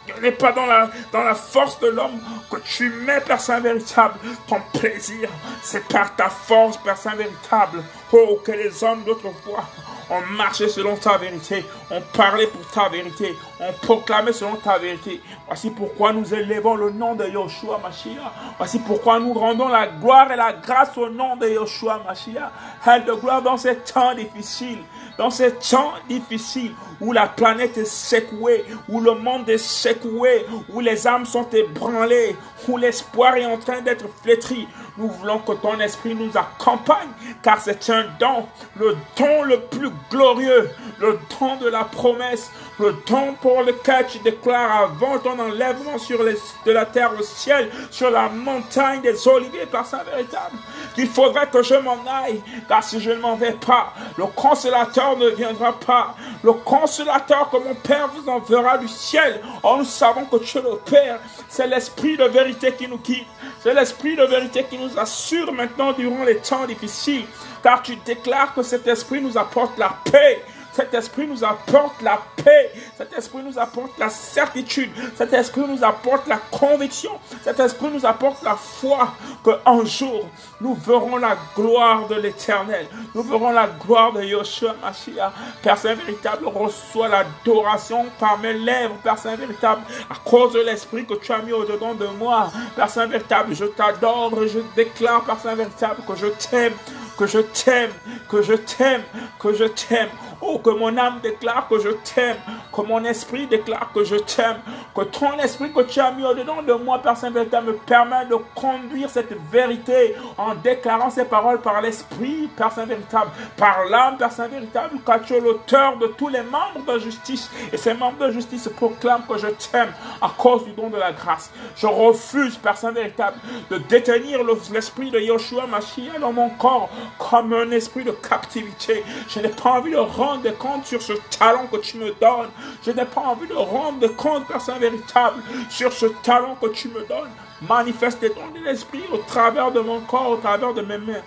ce 0.09 0.21
n'est 0.21 0.33
pas 0.33 0.53
dans 0.53 0.67
la, 0.67 1.35
force 1.35 1.79
de 1.81 1.89
l'homme 1.89 2.21
que 2.51 2.57
tu 2.57 2.89
mets, 2.89 3.21
Père 3.21 3.41
Saint 3.41 3.61
véritable, 3.61 4.19
ton 4.49 4.61
plaisir. 4.79 5.29
C'est 5.63 5.87
par 5.87 6.17
ta 6.17 6.29
force, 6.29 6.77
Père 6.79 6.97
Saint 6.97 7.15
véritable. 7.15 7.85
Oh, 8.13 8.41
que 8.45 8.53
les 8.53 8.83
hommes 8.83 9.05
d'autrefois 9.05 9.65
On 10.11 10.20
marchait 10.37 10.68
selon 10.68 10.96
ta 10.96 11.16
vérité. 11.16 11.64
On 11.90 12.00
parlait 12.16 12.46
pour 12.46 12.66
ta 12.68 12.88
vérité. 12.88 13.34
On 13.61 13.73
proclamait 13.73 14.32
selon 14.32 14.56
ta 14.56 14.78
vérité. 14.78 15.20
Voici 15.46 15.70
pourquoi 15.70 16.12
nous 16.12 16.34
élevons 16.34 16.75
le 16.75 16.90
nom 16.90 17.14
de 17.14 17.25
Yoshua 17.25 17.78
Mashiach. 17.82 18.32
Voici 18.58 18.78
pourquoi 18.80 19.18
nous 19.18 19.32
rendons 19.32 19.68
la 19.68 19.87
gloire 19.87 20.30
et 20.30 20.37
la 20.37 20.52
grâce 20.52 20.96
au 20.96 21.08
nom 21.08 21.37
de 21.37 21.49
Yoshua 21.49 22.02
Mashiach. 22.06 22.50
Elle 22.87 23.04
de 23.04 23.12
gloire 23.12 23.42
dans 23.42 23.56
ces 23.56 23.76
temps 23.76 24.14
difficiles. 24.14 24.82
Dans 25.16 25.30
ces 25.30 25.52
temps 25.54 25.92
difficiles 26.08 26.73
où 27.00 27.12
la 27.12 27.28
planète 27.28 27.78
est 27.78 27.84
secouée, 27.84 28.64
où 28.88 29.00
le 29.00 29.14
monde 29.14 29.49
est 29.49 29.58
secoué, 29.58 30.44
où 30.73 30.80
les 30.80 31.06
âmes 31.06 31.25
sont 31.25 31.49
ébranlées, 31.50 32.37
où 32.68 32.76
l'espoir 32.76 33.37
est 33.37 33.46
en 33.46 33.56
train 33.58 33.80
d'être 33.80 34.06
flétri. 34.23 34.66
Nous 34.97 35.09
voulons 35.09 35.41
que 35.41 35.53
ton 35.53 35.81
esprit 35.81 36.15
nous 36.15 36.31
accompagne, 36.37 37.09
car 37.43 37.61
c'est 37.61 37.91
un 37.91 38.05
don, 38.21 38.47
le 38.77 38.97
don 39.17 39.43
le 39.43 39.61
plus 39.61 39.91
glorieux, 40.09 40.71
le 41.01 41.19
don 41.41 41.57
de 41.57 41.69
la 41.69 41.83
promesse, 41.83 42.53
le 42.79 42.95
don 43.07 43.35
pour 43.43 43.63
lequel 43.63 44.07
tu 44.07 44.19
déclares 44.21 44.85
avant 44.85 45.19
ton 45.19 45.37
enlèvement 45.39 45.99
sur 45.99 46.21
de 46.21 46.71
la 46.71 46.87
terre 46.87 47.11
au 47.19 47.23
ciel, 47.23 47.71
sur 47.91 48.11
la 48.11 48.29
montagne 48.29 49.01
des 49.01 49.27
oliviers 49.27 49.67
par 49.67 49.85
sa 49.85 50.05
véritable, 50.05 50.57
qu'il 50.95 51.09
faudrait 51.09 51.49
que 51.49 51.63
je 51.63 51.75
m'en 51.75 51.99
aille, 52.09 52.41
car 52.69 52.85
si 52.85 53.01
je 53.01 53.11
ne 53.11 53.21
m'en 53.21 53.35
vais 53.35 53.53
pas, 53.53 53.95
le 54.17 54.27
consolateur 54.27 55.17
ne 55.17 55.31
viendra 55.31 55.73
pas. 55.73 56.15
Le 56.45 56.53
consolateur 56.53 57.51
que 57.51 57.57
mon 57.57 57.75
Père 57.75 58.09
vous 58.09 58.29
enverra 58.29 58.79
du 58.79 58.87
ciel. 58.87 59.41
Oh, 59.63 59.77
nous 59.79 59.85
savons 59.85 60.25
que 60.27 60.37
tu 60.37 60.59
es 60.59 60.63
le 60.63 60.77
Père. 60.77 61.19
C'est 61.49 61.67
l'esprit 61.67 62.17
de 62.17 62.25
vérité 62.25 62.73
qui 62.73 62.87
nous 62.87 62.99
quitte. 62.99 63.27
C'est 63.64 63.73
l'esprit 63.73 64.14
de 64.14 64.25
vérité 64.25 64.66
qui 64.68 64.76
nous 64.76 64.99
assure 64.99 65.50
maintenant 65.50 65.94
durant 65.94 66.23
les 66.23 66.37
temps 66.37 66.66
difficiles. 66.66 67.25
Car 67.62 67.80
tu 67.83 67.97
déclares 67.97 68.54
que 68.54 68.62
cet 68.62 68.87
esprit 68.87 69.23
nous 69.23 69.38
apporte 69.38 69.78
la 69.78 69.97
paix. 70.12 70.42
Cet 70.75 70.92
esprit 70.92 71.26
nous 71.26 71.42
apporte 71.42 72.02
la 72.02 72.21
paix. 72.44 72.73
Cet 72.99 73.14
esprit 73.14 73.42
nous 73.42 73.59
apporte 73.59 73.99
la 73.99 74.11
certitude. 74.11 74.90
Cet 75.16 75.33
esprit 75.33 75.62
nous 75.66 75.83
apporte 75.83 76.26
la 76.26 76.37
conviction. 76.37 77.12
Cet 77.42 77.59
esprit 77.59 77.88
nous 77.90 78.04
apporte 78.04 78.42
la 78.42 78.54
foi 78.54 79.14
qu'un 79.42 79.85
jour, 79.87 80.28
nous 80.64 80.75
verrons 80.75 81.18
la 81.18 81.37
gloire 81.54 82.09
de 82.09 82.14
l'éternel. 82.14 82.87
Nous 83.14 83.23
verrons 83.23 83.50
la 83.50 83.66
gloire 83.66 84.14
de 84.14 84.23
Yoshua 84.23 84.75
Mashiach. 84.83 85.33
Père 85.62 85.76
Saint 85.76 85.94
véritable, 85.94 86.47
reçois 86.47 87.09
l'adoration 87.09 88.06
par 88.18 88.38
mes 88.38 88.54
lèvres, 88.54 88.94
Père 89.04 89.18
Saint 89.18 89.37
véritable, 89.37 89.83
à 90.09 90.14
cause 90.25 90.54
de 90.54 90.61
l'esprit 90.61 91.04
que 91.04 91.14
tu 91.14 91.33
as 91.33 91.42
mis 91.42 91.52
au-dedans 91.52 91.92
de 91.92 92.06
moi. 92.18 92.50
Père 92.75 92.88
Saint 92.88 93.06
véritable, 93.06 93.54
je 93.54 93.66
t'adore 93.66 94.42
et 94.42 94.49
je 94.49 94.61
déclare, 94.75 95.23
Père 95.25 95.38
Saint 95.38 95.54
véritable, 95.54 96.00
que 96.09 96.16
je 96.16 96.28
t'aime 96.28 96.73
que 97.16 97.26
je 97.26 97.38
t'aime, 97.38 97.90
que 98.28 98.42
je 98.42 98.54
t'aime, 98.54 99.02
que 99.38 99.52
je 99.52 99.64
t'aime. 99.64 100.09
Oh, 100.40 100.59
que 100.59 100.71
mon 100.71 100.97
âme 100.99 101.21
déclare 101.23 101.68
que 101.68 101.78
je 101.78 101.90
t'aime, 101.90 102.37
que 102.73 102.80
mon 102.83 103.04
esprit 103.04 103.47
déclare 103.47 103.90
que 103.94 104.04
je 104.04 104.16
t'aime, 104.16 104.59
que 104.94 105.02
ton 105.02 105.38
esprit 105.38 105.73
que 105.73 105.83
tu 105.83 106.00
as 106.00 106.11
mis 106.12 106.25
au-dedans 106.25 106.62
de 106.62 106.73
moi, 106.75 106.99
Père 106.99 107.16
Saint-Véritable, 107.16 107.68
me 107.68 107.73
permet 107.75 108.26
de 108.26 108.37
conduire 108.54 109.09
cette 109.09 109.33
vérité 109.50 110.16
en 110.37 110.53
déclarant 110.62 111.11
ces 111.11 111.25
paroles 111.25 111.61
par 111.61 111.80
l'esprit, 111.80 112.49
Père 112.56 112.73
Saint-Véritable, 112.73 113.30
par 113.56 113.84
l'âme, 113.90 114.16
Père 114.16 114.32
Saint-Véritable, 114.32 114.99
car 115.04 115.23
tu 115.23 115.34
es 115.34 115.40
l'auteur 115.40 115.96
de 115.99 116.08
tous 116.08 116.28
les 116.28 116.42
membres 116.42 116.92
de 116.92 116.99
justice. 116.99 117.50
Et 117.73 117.76
ces 117.76 117.94
membres 117.94 118.26
de 118.26 118.32
justice 118.32 118.68
proclament 118.68 119.25
que 119.28 119.38
je 119.38 119.49
t'aime 119.49 119.92
à 120.20 120.30
cause 120.37 120.64
du 120.64 120.73
don 120.73 120.88
de 120.88 120.96
la 120.96 121.12
grâce. 121.12 121.50
Je 121.76 121.87
refuse, 121.87 122.56
Père 122.56 122.76
Saint-Véritable, 122.76 123.37
de 123.70 123.78
détenir 123.78 124.40
l'esprit 124.73 125.11
de 125.11 125.20
Yoshua 125.20 125.66
Mashiach 125.66 126.18
dans 126.20 126.32
mon 126.32 126.50
corps 126.50 126.88
comme 127.18 127.52
un 127.52 127.70
esprit 127.70 128.04
de 128.04 128.12
captivité. 128.12 129.04
Je 129.28 129.40
n'ai 129.40 129.49
pas 129.49 129.70
envie 129.70 129.92
de 129.92 129.96
rendre 129.96 130.50
compte 130.58 130.87
sur 130.87 131.00
ce 131.02 131.12
talent 131.38 131.66
que 131.70 131.78
tu 131.78 131.99
me 131.99 132.12
donnes. 132.20 132.50
Je 132.84 132.90
n'ai 132.90 133.04
pas 133.04 133.20
envie 133.20 133.49
de 133.49 133.54
rendre 133.54 134.06
compte, 134.16 134.46
personne 134.46 134.78
véritable, 134.78 135.42
sur 135.68 135.92
ce 135.92 136.06
talent 136.23 136.56
que 136.61 136.68
tu 136.68 136.88
me 136.88 137.04
donnes. 137.06 137.30
Manifeste 137.68 138.35
ton 138.35 138.68
esprit 138.68 139.04
au 139.12 139.18
travers 139.18 139.73
de 139.73 139.80
mon 139.80 140.00
corps, 140.00 140.30
au 140.30 140.37
travers 140.37 140.75
de 140.75 140.83
mes 140.83 140.99
mains. 140.99 141.23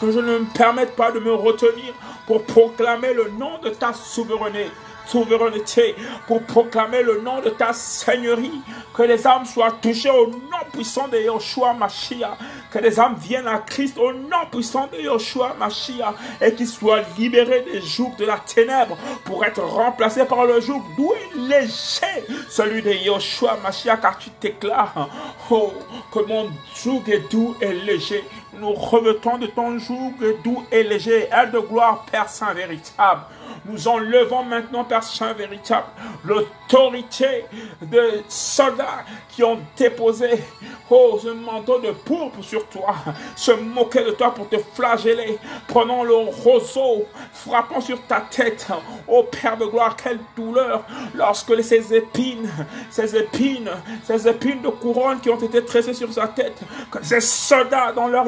Que 0.00 0.10
je 0.10 0.18
ne 0.18 0.38
me 0.38 0.44
permette 0.52 0.96
pas 0.96 1.12
de 1.12 1.20
me 1.20 1.32
retenir 1.32 1.94
pour 2.26 2.42
proclamer 2.44 3.14
le 3.14 3.30
nom 3.38 3.58
de 3.62 3.70
ta 3.70 3.92
souveraineté 3.92 4.70
souveraineté, 5.06 5.94
pour 6.26 6.42
proclamer 6.42 7.02
le 7.02 7.20
nom 7.20 7.40
de 7.40 7.50
ta 7.50 7.72
seigneurie, 7.72 8.60
que 8.94 9.02
les 9.02 9.26
âmes 9.26 9.44
soient 9.44 9.72
touchées 9.80 10.10
au 10.10 10.26
nom 10.26 10.64
puissant 10.72 11.08
de 11.08 11.18
Yoshua 11.18 11.74
Mashiach, 11.74 12.36
que 12.70 12.78
les 12.78 12.98
âmes 12.98 13.16
viennent 13.18 13.46
à 13.46 13.58
Christ 13.58 13.98
au 13.98 14.12
nom 14.12 14.46
puissant 14.50 14.88
de 14.92 15.00
Yoshua 15.00 15.54
Mashiach, 15.58 16.14
et 16.40 16.52
qu'ils 16.54 16.68
soient 16.68 17.02
libérés 17.18 17.64
des 17.72 17.80
jours 17.80 18.14
de 18.18 18.24
la 18.24 18.38
ténèbre 18.38 18.96
pour 19.24 19.44
être 19.44 19.62
remplacés 19.62 20.24
par 20.24 20.44
le 20.44 20.60
jour 20.60 20.82
doux 20.96 21.12
et 21.14 21.38
léger, 21.38 22.24
celui 22.48 22.82
de 22.82 22.92
Yoshua 22.92 23.58
Mashiach, 23.62 24.00
car 24.00 24.18
tu 24.18 24.30
déclares, 24.40 25.08
oh, 25.50 25.72
que 26.12 26.20
mon 26.26 26.50
joug 26.74 27.02
est 27.08 27.30
doux 27.30 27.54
et 27.60 27.72
léger. 27.72 28.24
Nous 28.54 28.72
remettons 28.72 29.38
de 29.38 29.46
ton 29.46 29.78
joug 29.78 30.14
doux 30.42 30.64
et 30.72 30.82
léger, 30.82 31.28
aide 31.32 31.50
de 31.52 31.58
gloire, 31.58 32.06
Père 32.10 32.28
Saint 32.28 32.54
véritable. 32.54 33.22
Nous 33.64 33.88
enlevons 33.88 34.44
maintenant, 34.44 34.84
Père 34.84 35.02
Saint 35.02 35.32
véritable, 35.32 35.86
l'autorité 36.24 37.44
de 37.82 38.22
soldats 38.28 39.04
qui 39.28 39.42
ont 39.42 39.58
déposé 39.76 40.30
oh, 40.90 41.18
ce 41.22 41.28
manteau 41.28 41.80
de 41.80 41.90
pourpre 41.90 42.42
sur 42.42 42.66
toi, 42.68 42.94
se 43.34 43.52
moquer 43.52 44.04
de 44.04 44.12
toi 44.12 44.32
pour 44.32 44.48
te 44.48 44.56
flageller. 44.74 45.38
Prenons 45.66 46.04
le 46.04 46.14
roseau, 46.14 47.06
frappant 47.32 47.80
sur 47.80 48.00
ta 48.02 48.20
tête. 48.20 48.68
Oh 49.08 49.24
Père 49.24 49.56
de 49.56 49.66
gloire, 49.66 49.96
quelle 49.96 50.20
douleur 50.36 50.84
lorsque 51.14 51.62
ces 51.62 51.94
épines, 51.94 52.48
ces 52.90 53.16
épines, 53.16 53.70
ces 54.04 54.28
épines 54.28 54.62
de 54.62 54.68
couronne 54.68 55.20
qui 55.20 55.30
ont 55.30 55.40
été 55.40 55.64
tressées 55.64 55.94
sur 55.94 56.12
sa 56.12 56.28
tête, 56.28 56.60
ces 57.02 57.20
soldats 57.20 57.92
dans 57.92 58.08
leur 58.08 58.26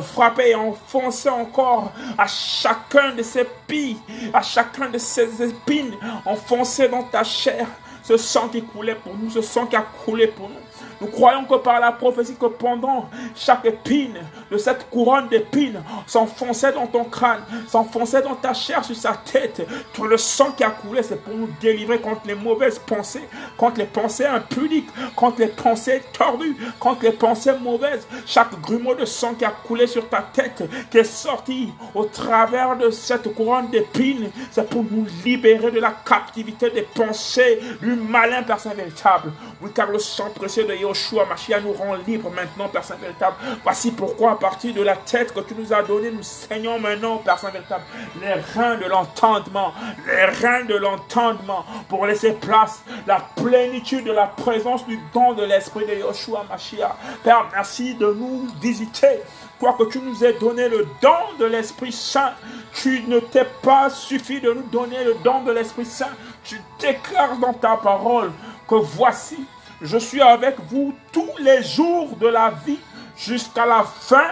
frappaient 0.00 0.50
et 0.50 0.54
enfonçaient 0.54 1.28
encore 1.28 1.92
à 2.16 2.26
chacun 2.26 3.14
de 3.14 3.22
ces 3.22 3.46
pilles, 3.66 3.98
à 4.32 4.42
chacun 4.42 4.88
de 4.88 4.98
ces 4.98 5.42
épines 5.42 5.94
enfoncées 6.24 6.88
dans 6.88 7.02
ta 7.04 7.24
chair. 7.24 7.66
Ce 8.02 8.16
sang 8.16 8.48
qui 8.48 8.62
coulait 8.62 8.94
pour 8.94 9.14
nous, 9.14 9.30
ce 9.30 9.42
sang 9.42 9.66
qui 9.66 9.76
a 9.76 9.84
coulé 10.04 10.28
pour 10.28 10.48
nous. 10.48 10.67
Nous 11.00 11.06
croyons 11.08 11.44
que 11.44 11.54
par 11.56 11.80
la 11.80 11.92
prophétie 11.92 12.34
que 12.34 12.46
pendant 12.46 13.08
chaque 13.34 13.64
épine 13.64 14.18
de 14.50 14.58
cette 14.58 14.90
couronne 14.90 15.28
d'épines 15.28 15.80
s'enfonçait 16.06 16.72
dans 16.72 16.86
ton 16.86 17.04
crâne, 17.04 17.42
s'enfonçait 17.68 18.22
dans 18.22 18.34
ta 18.34 18.52
chair 18.52 18.84
sur 18.84 18.96
sa 18.96 19.12
tête, 19.12 19.66
tout 19.92 20.04
le 20.04 20.16
sang 20.16 20.52
qui 20.52 20.64
a 20.64 20.70
coulé, 20.70 21.02
c'est 21.02 21.22
pour 21.22 21.34
nous 21.34 21.48
délivrer 21.60 22.00
contre 22.00 22.22
les 22.26 22.34
mauvaises 22.34 22.78
pensées, 22.78 23.28
contre 23.56 23.78
les 23.78 23.86
pensées 23.86 24.26
impudiques, 24.26 24.88
contre 25.14 25.40
les 25.40 25.48
pensées 25.48 26.02
tordues, 26.12 26.56
contre 26.80 27.04
les 27.04 27.12
pensées 27.12 27.52
mauvaises. 27.60 28.06
Chaque 28.26 28.60
grumeau 28.60 28.94
de 28.94 29.04
sang 29.04 29.34
qui 29.34 29.44
a 29.44 29.50
coulé 29.50 29.86
sur 29.86 30.08
ta 30.08 30.22
tête, 30.22 30.64
qui 30.90 30.98
est 30.98 31.04
sorti 31.04 31.72
au 31.94 32.04
travers 32.04 32.76
de 32.76 32.90
cette 32.90 33.32
couronne 33.34 33.70
d'épines, 33.70 34.30
c'est 34.50 34.68
pour 34.68 34.82
nous 34.82 35.06
libérer 35.24 35.70
de 35.70 35.80
la 35.80 35.92
captivité 36.04 36.70
des 36.70 36.82
pensées 36.82 37.60
du 37.80 37.94
malin 37.94 38.42
personne 38.42 38.74
véritable. 38.74 39.32
Oui, 39.60 39.70
car 39.74 39.90
le 39.90 39.98
sang 39.98 40.30
précieux 40.34 40.64
de 40.64 40.74
Yoshua 40.88 41.26
Mashiach 41.26 41.60
nous 41.60 41.72
rend 41.72 41.94
libre 42.06 42.30
maintenant, 42.30 42.68
Père 42.68 42.84
Saint 42.84 42.96
véritable. 42.96 43.36
Voici 43.62 43.90
pourquoi, 43.92 44.32
à 44.32 44.36
partir 44.36 44.74
de 44.74 44.82
la 44.82 44.96
tête 44.96 45.32
que 45.32 45.40
tu 45.40 45.54
nous 45.54 45.72
as 45.72 45.82
donnée, 45.82 46.10
nous 46.10 46.22
saignons 46.22 46.78
maintenant, 46.78 47.18
Père 47.18 47.38
Saint 47.38 47.50
véritable, 47.50 47.84
les 48.20 48.34
reins 48.54 48.76
de 48.76 48.86
l'entendement, 48.86 49.72
les 50.06 50.24
reins 50.24 50.64
de 50.64 50.74
l'entendement, 50.74 51.64
pour 51.88 52.06
laisser 52.06 52.32
place 52.32 52.82
la 53.06 53.20
plénitude 53.36 54.04
de 54.04 54.12
la 54.12 54.26
présence 54.26 54.86
du 54.86 54.98
don 55.12 55.34
de 55.34 55.44
l'esprit 55.44 55.86
de 55.86 55.94
Yoshua 55.94 56.44
Mashiach. 56.48 56.92
Père, 57.22 57.46
merci 57.52 57.94
de 57.94 58.06
nous 58.06 58.48
visiter. 58.60 59.20
Toi 59.58 59.74
que 59.76 59.84
tu 59.84 59.98
nous 59.98 60.24
aies 60.24 60.34
donné 60.34 60.68
le 60.68 60.86
don 61.02 61.36
de 61.40 61.44
l'Esprit 61.44 61.90
Saint, 61.90 62.32
tu 62.72 63.02
ne 63.08 63.18
t'es 63.18 63.46
pas 63.60 63.90
suffi 63.90 64.40
de 64.40 64.52
nous 64.52 64.62
donner 64.62 65.02
le 65.02 65.14
don 65.24 65.42
de 65.42 65.50
l'Esprit 65.50 65.84
Saint. 65.84 66.10
Tu 66.44 66.60
déclares 66.78 67.36
dans 67.38 67.52
ta 67.52 67.76
parole 67.76 68.30
que 68.68 68.76
voici, 68.76 69.44
je 69.80 69.98
suis 69.98 70.20
avec 70.20 70.56
vous 70.68 70.94
tous 71.12 71.30
les 71.40 71.62
jours 71.62 72.16
de 72.16 72.26
la 72.26 72.50
vie 72.50 72.78
jusqu'à 73.16 73.66
la 73.66 73.84
fin 73.84 74.30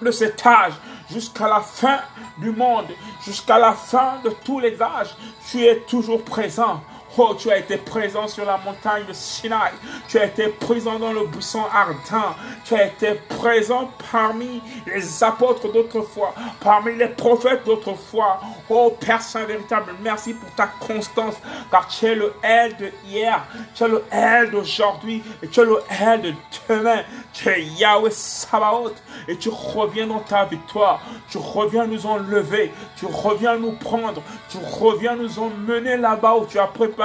de 0.00 0.10
cet 0.10 0.44
âge, 0.46 0.74
jusqu'à 1.10 1.48
la 1.48 1.60
fin 1.60 2.00
du 2.38 2.50
monde, 2.50 2.86
jusqu'à 3.24 3.58
la 3.58 3.72
fin 3.72 4.20
de 4.24 4.30
tous 4.44 4.60
les 4.60 4.80
âges. 4.80 5.14
Tu 5.50 5.64
es 5.64 5.80
toujours 5.80 6.24
présent. 6.24 6.82
Oh, 7.18 7.34
tu 7.38 7.50
as 7.50 7.58
été 7.58 7.76
présent 7.76 8.26
sur 8.26 8.46
la 8.46 8.56
montagne 8.56 9.04
de 9.06 9.12
Sinaï. 9.12 9.72
Tu 10.08 10.18
as 10.18 10.24
été 10.24 10.48
présent 10.48 10.98
dans 10.98 11.12
le 11.12 11.26
buisson 11.26 11.60
ardent. 11.70 12.34
Tu 12.64 12.74
as 12.74 12.86
été 12.86 13.20
présent 13.28 13.90
parmi 14.10 14.62
les 14.86 15.22
apôtres 15.22 15.70
d'autrefois, 15.70 16.34
parmi 16.60 16.96
les 16.96 17.08
prophètes 17.08 17.66
d'autrefois. 17.66 18.40
Oh, 18.70 18.96
Père 18.98 19.20
Saint 19.20 19.44
véritable, 19.44 19.92
merci 20.02 20.32
pour 20.32 20.50
ta 20.52 20.68
constance, 20.80 21.34
car 21.70 21.86
tu 21.86 22.06
es 22.06 22.14
le 22.14 22.32
L 22.42 22.76
de 22.78 22.90
hier, 23.06 23.44
tu 23.74 23.84
es 23.84 23.88
le 23.88 24.02
L 24.10 24.50
d'aujourd'hui, 24.50 25.22
et 25.42 25.48
tu 25.48 25.60
es 25.60 25.64
le 25.64 25.82
L 26.00 26.22
de 26.22 26.34
demain. 26.68 27.02
Tu 27.34 27.48
es 27.48 27.62
Yahweh 27.62 28.10
Sabaoth, 28.10 29.02
et 29.28 29.36
tu 29.36 29.50
reviens 29.50 30.06
dans 30.06 30.20
ta 30.20 30.46
victoire. 30.46 31.02
Tu 31.28 31.36
reviens 31.36 31.86
nous 31.86 32.06
enlever, 32.06 32.72
tu 32.96 33.04
reviens 33.04 33.56
nous 33.56 33.72
prendre, 33.72 34.22
tu 34.48 34.56
reviens 34.80 35.16
nous 35.16 35.38
emmener 35.38 35.98
là-bas 35.98 36.36
où 36.36 36.46
tu 36.46 36.58
as 36.58 36.66
préparé 36.66 37.01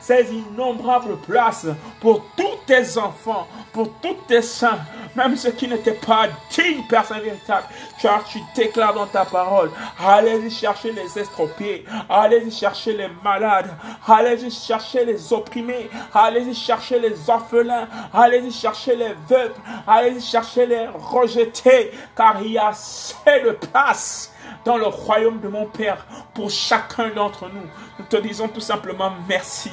ces 0.00 0.32
innombrables 0.32 1.16
places 1.18 1.66
pour 2.00 2.24
tous 2.36 2.56
tes 2.66 2.98
enfants, 2.98 3.46
pour 3.72 3.90
tous 4.00 4.16
tes 4.26 4.42
saints, 4.42 4.78
même 5.14 5.36
ceux 5.36 5.52
qui 5.52 5.68
n'étaient 5.68 5.92
pas 5.92 6.28
dignes, 6.50 6.82
Saint 6.90 7.20
véritable. 7.20 7.66
Car 8.00 8.24
tu 8.24 8.40
déclares 8.54 8.94
dans 8.94 9.06
ta 9.06 9.24
parole, 9.24 9.70
allez-y 10.04 10.50
chercher 10.50 10.92
les 10.92 11.18
estropiés, 11.18 11.84
allez-y 12.08 12.50
chercher 12.50 12.94
les 12.94 13.08
malades, 13.22 13.70
allez-y 14.06 14.50
chercher 14.50 15.04
les 15.04 15.32
opprimés, 15.32 15.88
allez-y 16.14 16.54
chercher 16.54 16.98
les 16.98 17.28
orphelins, 17.28 17.88
allez-y 18.12 18.50
chercher 18.50 18.96
les 18.96 19.14
veuves, 19.28 19.54
allez-y 19.86 20.20
chercher 20.20 20.66
les 20.66 20.86
rejetés, 20.94 21.92
car 22.16 22.40
il 22.42 22.52
y 22.52 22.58
a 22.58 22.68
assez 22.68 23.14
de 23.44 23.52
place 23.52 24.32
dans 24.66 24.76
le 24.76 24.86
royaume 24.86 25.40
de 25.40 25.48
mon 25.48 25.64
Père 25.64 26.04
pour 26.34 26.50
chacun 26.50 27.08
d'entre 27.14 27.48
nous. 27.48 27.66
Nous 27.98 28.04
te 28.04 28.16
disons 28.16 28.48
tout 28.48 28.60
simplement 28.60 29.12
merci. 29.28 29.70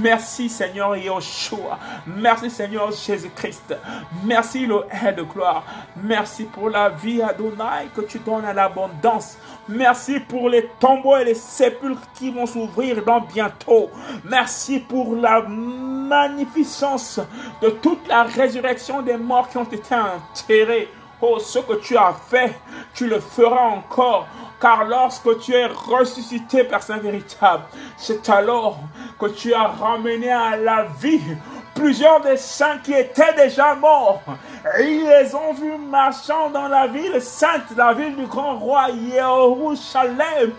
Merci 0.00 0.48
Seigneur 0.48 0.96
Yeshua. 0.96 1.78
Merci 2.06 2.48
Seigneur 2.50 2.90
Jésus-Christ. 2.90 3.76
Merci 4.24 4.66
le 4.66 4.82
de 5.14 5.22
gloire. 5.22 5.64
Merci 6.02 6.44
pour 6.44 6.70
la 6.70 6.88
vie 6.88 7.20
Adonai 7.22 7.90
que 7.94 8.00
tu 8.00 8.18
donnes 8.18 8.46
à 8.46 8.54
l'abondance. 8.54 9.36
Merci 9.68 10.20
pour 10.20 10.48
les 10.48 10.70
tombeaux 10.80 11.16
et 11.18 11.24
les 11.24 11.34
sépulcres 11.34 12.08
qui 12.14 12.30
vont 12.30 12.46
s'ouvrir 12.46 13.04
dans 13.04 13.20
bientôt. 13.20 13.90
Merci 14.24 14.78
pour 14.78 15.16
la 15.16 15.42
magnificence 15.42 17.20
de 17.60 17.68
toute 17.68 18.08
la 18.08 18.22
résurrection 18.22 19.02
des 19.02 19.18
morts 19.18 19.50
qui 19.50 19.58
ont 19.58 19.64
été 19.64 19.94
enterrés. 19.94 20.88
Ce 21.40 21.58
que 21.58 21.74
tu 21.74 21.96
as 21.96 22.12
fait, 22.12 22.54
tu 22.94 23.06
le 23.06 23.20
feras 23.20 23.68
encore. 23.68 24.26
Car 24.60 24.84
lorsque 24.84 25.38
tu 25.40 25.52
es 25.52 25.66
ressuscité, 25.66 26.64
Personne 26.64 27.00
véritable, 27.00 27.64
c'est 27.96 28.28
alors 28.30 28.78
que 29.18 29.26
tu 29.26 29.52
as 29.52 29.64
ramené 29.64 30.30
à 30.30 30.56
la 30.56 30.84
vie 31.00 31.20
plusieurs 31.74 32.20
des 32.20 32.36
saints 32.36 32.78
qui 32.82 32.92
étaient 32.92 33.34
déjà 33.34 33.74
morts. 33.74 34.22
ils 34.80 35.06
les 35.06 35.34
ont 35.34 35.52
vus 35.52 35.76
marchant 35.76 36.50
dans 36.50 36.68
la 36.68 36.86
ville 36.86 37.20
sainte, 37.20 37.76
la 37.76 37.92
ville 37.92 38.16
du 38.16 38.26
grand 38.26 38.58
roi 38.58 38.86
Jérusalem. 39.10 40.52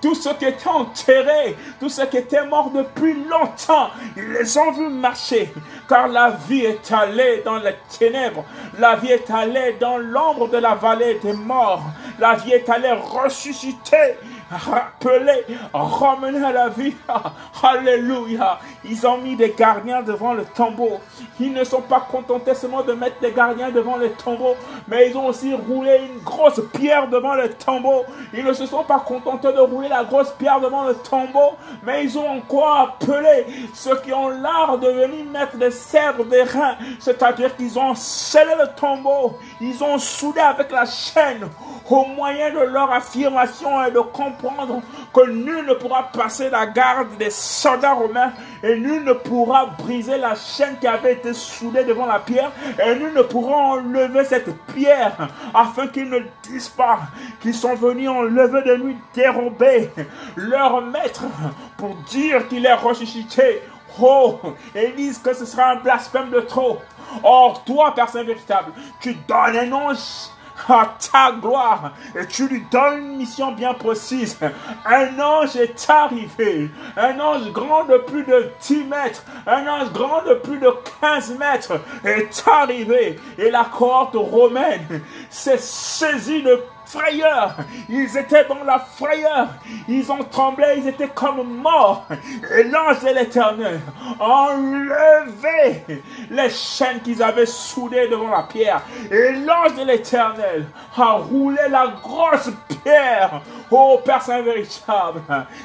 Tous 0.00 0.14
ceux 0.14 0.34
qui 0.34 0.46
étaient 0.46 0.68
enterrés, 0.68 1.56
tous 1.80 1.88
ceux 1.88 2.06
qui 2.06 2.18
étaient 2.18 2.46
morts 2.46 2.70
depuis 2.70 3.14
longtemps, 3.14 3.90
ils 4.16 4.32
les 4.32 4.58
ont 4.58 4.72
vus 4.72 4.88
marcher. 4.88 5.52
Car 5.88 6.08
la 6.08 6.30
vie 6.30 6.64
est 6.64 6.92
allée 6.92 7.42
dans 7.44 7.58
les 7.58 7.76
ténèbres. 7.98 8.44
La 8.78 8.96
vie 8.96 9.10
est 9.10 9.30
allée 9.30 9.76
dans 9.80 9.98
l'ombre 9.98 10.48
de 10.48 10.58
la 10.58 10.74
vallée 10.74 11.18
des 11.22 11.32
morts. 11.32 11.82
La 12.18 12.34
vie 12.34 12.52
est 12.52 12.68
allée 12.68 12.92
ressusciter 12.92 14.16
rappeler, 14.52 15.46
ramener 15.72 16.44
à 16.44 16.52
la 16.52 16.68
vie. 16.68 16.94
Alléluia. 17.62 18.58
Ils 18.84 19.06
ont 19.06 19.18
mis 19.18 19.36
des 19.36 19.54
gardiens 19.56 20.02
devant 20.02 20.34
le 20.34 20.44
tombeau. 20.44 20.98
Ils 21.40 21.52
ne 21.52 21.64
sont 21.64 21.82
pas 21.82 22.06
contentés 22.10 22.54
seulement 22.54 22.82
de 22.82 22.92
mettre 22.92 23.20
des 23.20 23.32
gardiens 23.32 23.70
devant 23.70 23.96
le 23.96 24.10
tombeau, 24.10 24.54
mais 24.88 25.10
ils 25.10 25.16
ont 25.16 25.26
aussi 25.26 25.54
roulé 25.54 26.00
une 26.12 26.22
grosse 26.22 26.60
pierre 26.72 27.08
devant 27.08 27.34
le 27.34 27.50
tombeau. 27.50 28.04
Ils 28.34 28.44
ne 28.44 28.52
se 28.52 28.66
sont 28.66 28.84
pas 28.84 29.00
contentés 29.00 29.52
de 29.52 29.60
rouler 29.60 29.88
la 29.88 30.04
grosse 30.04 30.30
pierre 30.32 30.60
devant 30.60 30.84
le 30.84 30.94
tombeau, 30.94 31.56
mais 31.82 32.04
ils 32.04 32.18
ont 32.18 32.28
encore 32.28 32.76
appelé 32.76 33.46
ceux 33.74 33.96
qui 34.00 34.12
ont 34.12 34.28
l'art 34.28 34.78
de 34.78 34.88
venir 34.88 35.24
mettre 35.26 35.56
des 35.56 35.70
cerfs 35.70 36.24
des 36.24 36.42
reins. 36.42 36.76
C'est-à-dire 36.98 37.56
qu'ils 37.56 37.78
ont 37.78 37.94
scellé 37.94 38.52
le 38.58 38.68
tombeau. 38.74 39.38
Ils 39.60 39.82
ont 39.82 39.98
soudé 39.98 40.40
avec 40.40 40.70
la 40.70 40.84
chaîne 40.84 41.48
au 41.90 42.04
moyen 42.06 42.50
de 42.50 42.60
leur 42.60 42.90
affirmation 42.92 43.84
et 43.84 43.90
de 43.90 44.00
comprendre 44.00 44.80
que 45.12 45.28
nul 45.28 45.66
ne 45.66 45.74
pourra 45.74 46.10
passer 46.12 46.48
la 46.50 46.66
garde 46.66 47.16
des 47.18 47.30
soldats 47.30 47.92
romains 47.92 48.32
et 48.62 48.78
nul 48.78 49.04
ne 49.04 49.12
pourra 49.12 49.66
briser 49.78 50.16
la 50.18 50.34
chaîne 50.34 50.78
qui 50.80 50.86
avait 50.86 51.14
été 51.14 51.34
soudée 51.34 51.84
devant 51.84 52.06
la 52.06 52.18
pierre 52.18 52.50
et 52.84 52.94
nul 52.94 53.12
ne 53.14 53.22
pourra 53.22 53.56
enlever 53.56 54.24
cette 54.24 54.54
pierre 54.74 55.28
afin 55.52 55.88
qu'ils 55.88 56.08
ne 56.08 56.20
disent 56.42 56.68
pas 56.68 57.00
qu'ils 57.40 57.54
sont 57.54 57.74
venus 57.74 58.08
enlever 58.08 58.62
de 58.62 58.76
nuit 58.76 58.96
dérober 59.14 59.90
leur 60.36 60.80
maître 60.82 61.24
pour 61.76 61.94
dire 62.10 62.48
qu'il 62.48 62.64
est 62.64 62.74
ressuscité. 62.74 63.62
Oh, 64.00 64.40
ils 64.74 64.94
disent 64.94 65.18
que 65.18 65.34
ce 65.34 65.44
sera 65.44 65.72
un 65.72 65.76
blasphème 65.76 66.30
de 66.30 66.40
trop. 66.40 66.78
Or, 67.22 67.62
toi, 67.64 67.92
personne 67.94 68.26
véritable, 68.26 68.72
tu 69.00 69.14
donnes 69.28 69.56
un 69.56 69.72
ange 69.72 69.98
à 70.68 70.94
ta 70.98 71.32
gloire 71.32 71.92
et 72.14 72.26
tu 72.26 72.48
lui 72.48 72.64
donnes 72.70 72.98
une 72.98 73.16
mission 73.16 73.52
bien 73.52 73.74
précise. 73.74 74.38
Un 74.84 75.18
ange 75.20 75.56
est 75.56 75.86
arrivé, 75.88 76.70
un 76.96 77.18
ange 77.20 77.50
grand 77.52 77.84
de 77.84 77.98
plus 77.98 78.24
de 78.24 78.50
10 78.60 78.84
mètres, 78.84 79.24
un 79.46 79.66
ange 79.66 79.92
grand 79.92 80.22
de 80.24 80.34
plus 80.34 80.58
de 80.58 80.70
15 81.00 81.38
mètres 81.38 81.80
est 82.04 82.44
arrivé. 82.46 83.18
Et 83.38 83.50
la 83.50 83.64
cohorte 83.64 84.14
romaine 84.14 85.02
s'est 85.30 85.58
saisie 85.58 86.42
de 86.42 86.60
frayeur. 86.92 87.56
Ils 87.88 88.16
étaient 88.16 88.44
dans 88.44 88.62
la 88.64 88.78
frayeur. 88.78 89.48
Ils 89.88 90.10
ont 90.12 90.22
tremblé, 90.24 90.66
ils 90.78 90.88
étaient 90.88 91.08
comme 91.08 91.42
morts. 91.60 92.06
Et 92.56 92.64
l'ange 92.64 93.00
de 93.00 93.14
l'éternel 93.14 93.80
enlevé 94.20 95.84
les 96.30 96.50
chaînes 96.50 97.00
qu'ils 97.00 97.22
avaient 97.22 97.46
soudées 97.46 98.08
devant 98.08 98.30
la 98.30 98.42
pierre. 98.42 98.82
Et 99.10 99.32
l'ange 99.32 99.74
de 99.76 99.84
l'éternel 99.84 100.66
a 100.96 101.12
roulé 101.12 101.62
la 101.70 101.88
grosse 102.02 102.50
pierre 102.68 103.42
au 103.70 103.98
Père 104.04 104.22
Saint 104.22 104.42
véritable. 104.42 105.22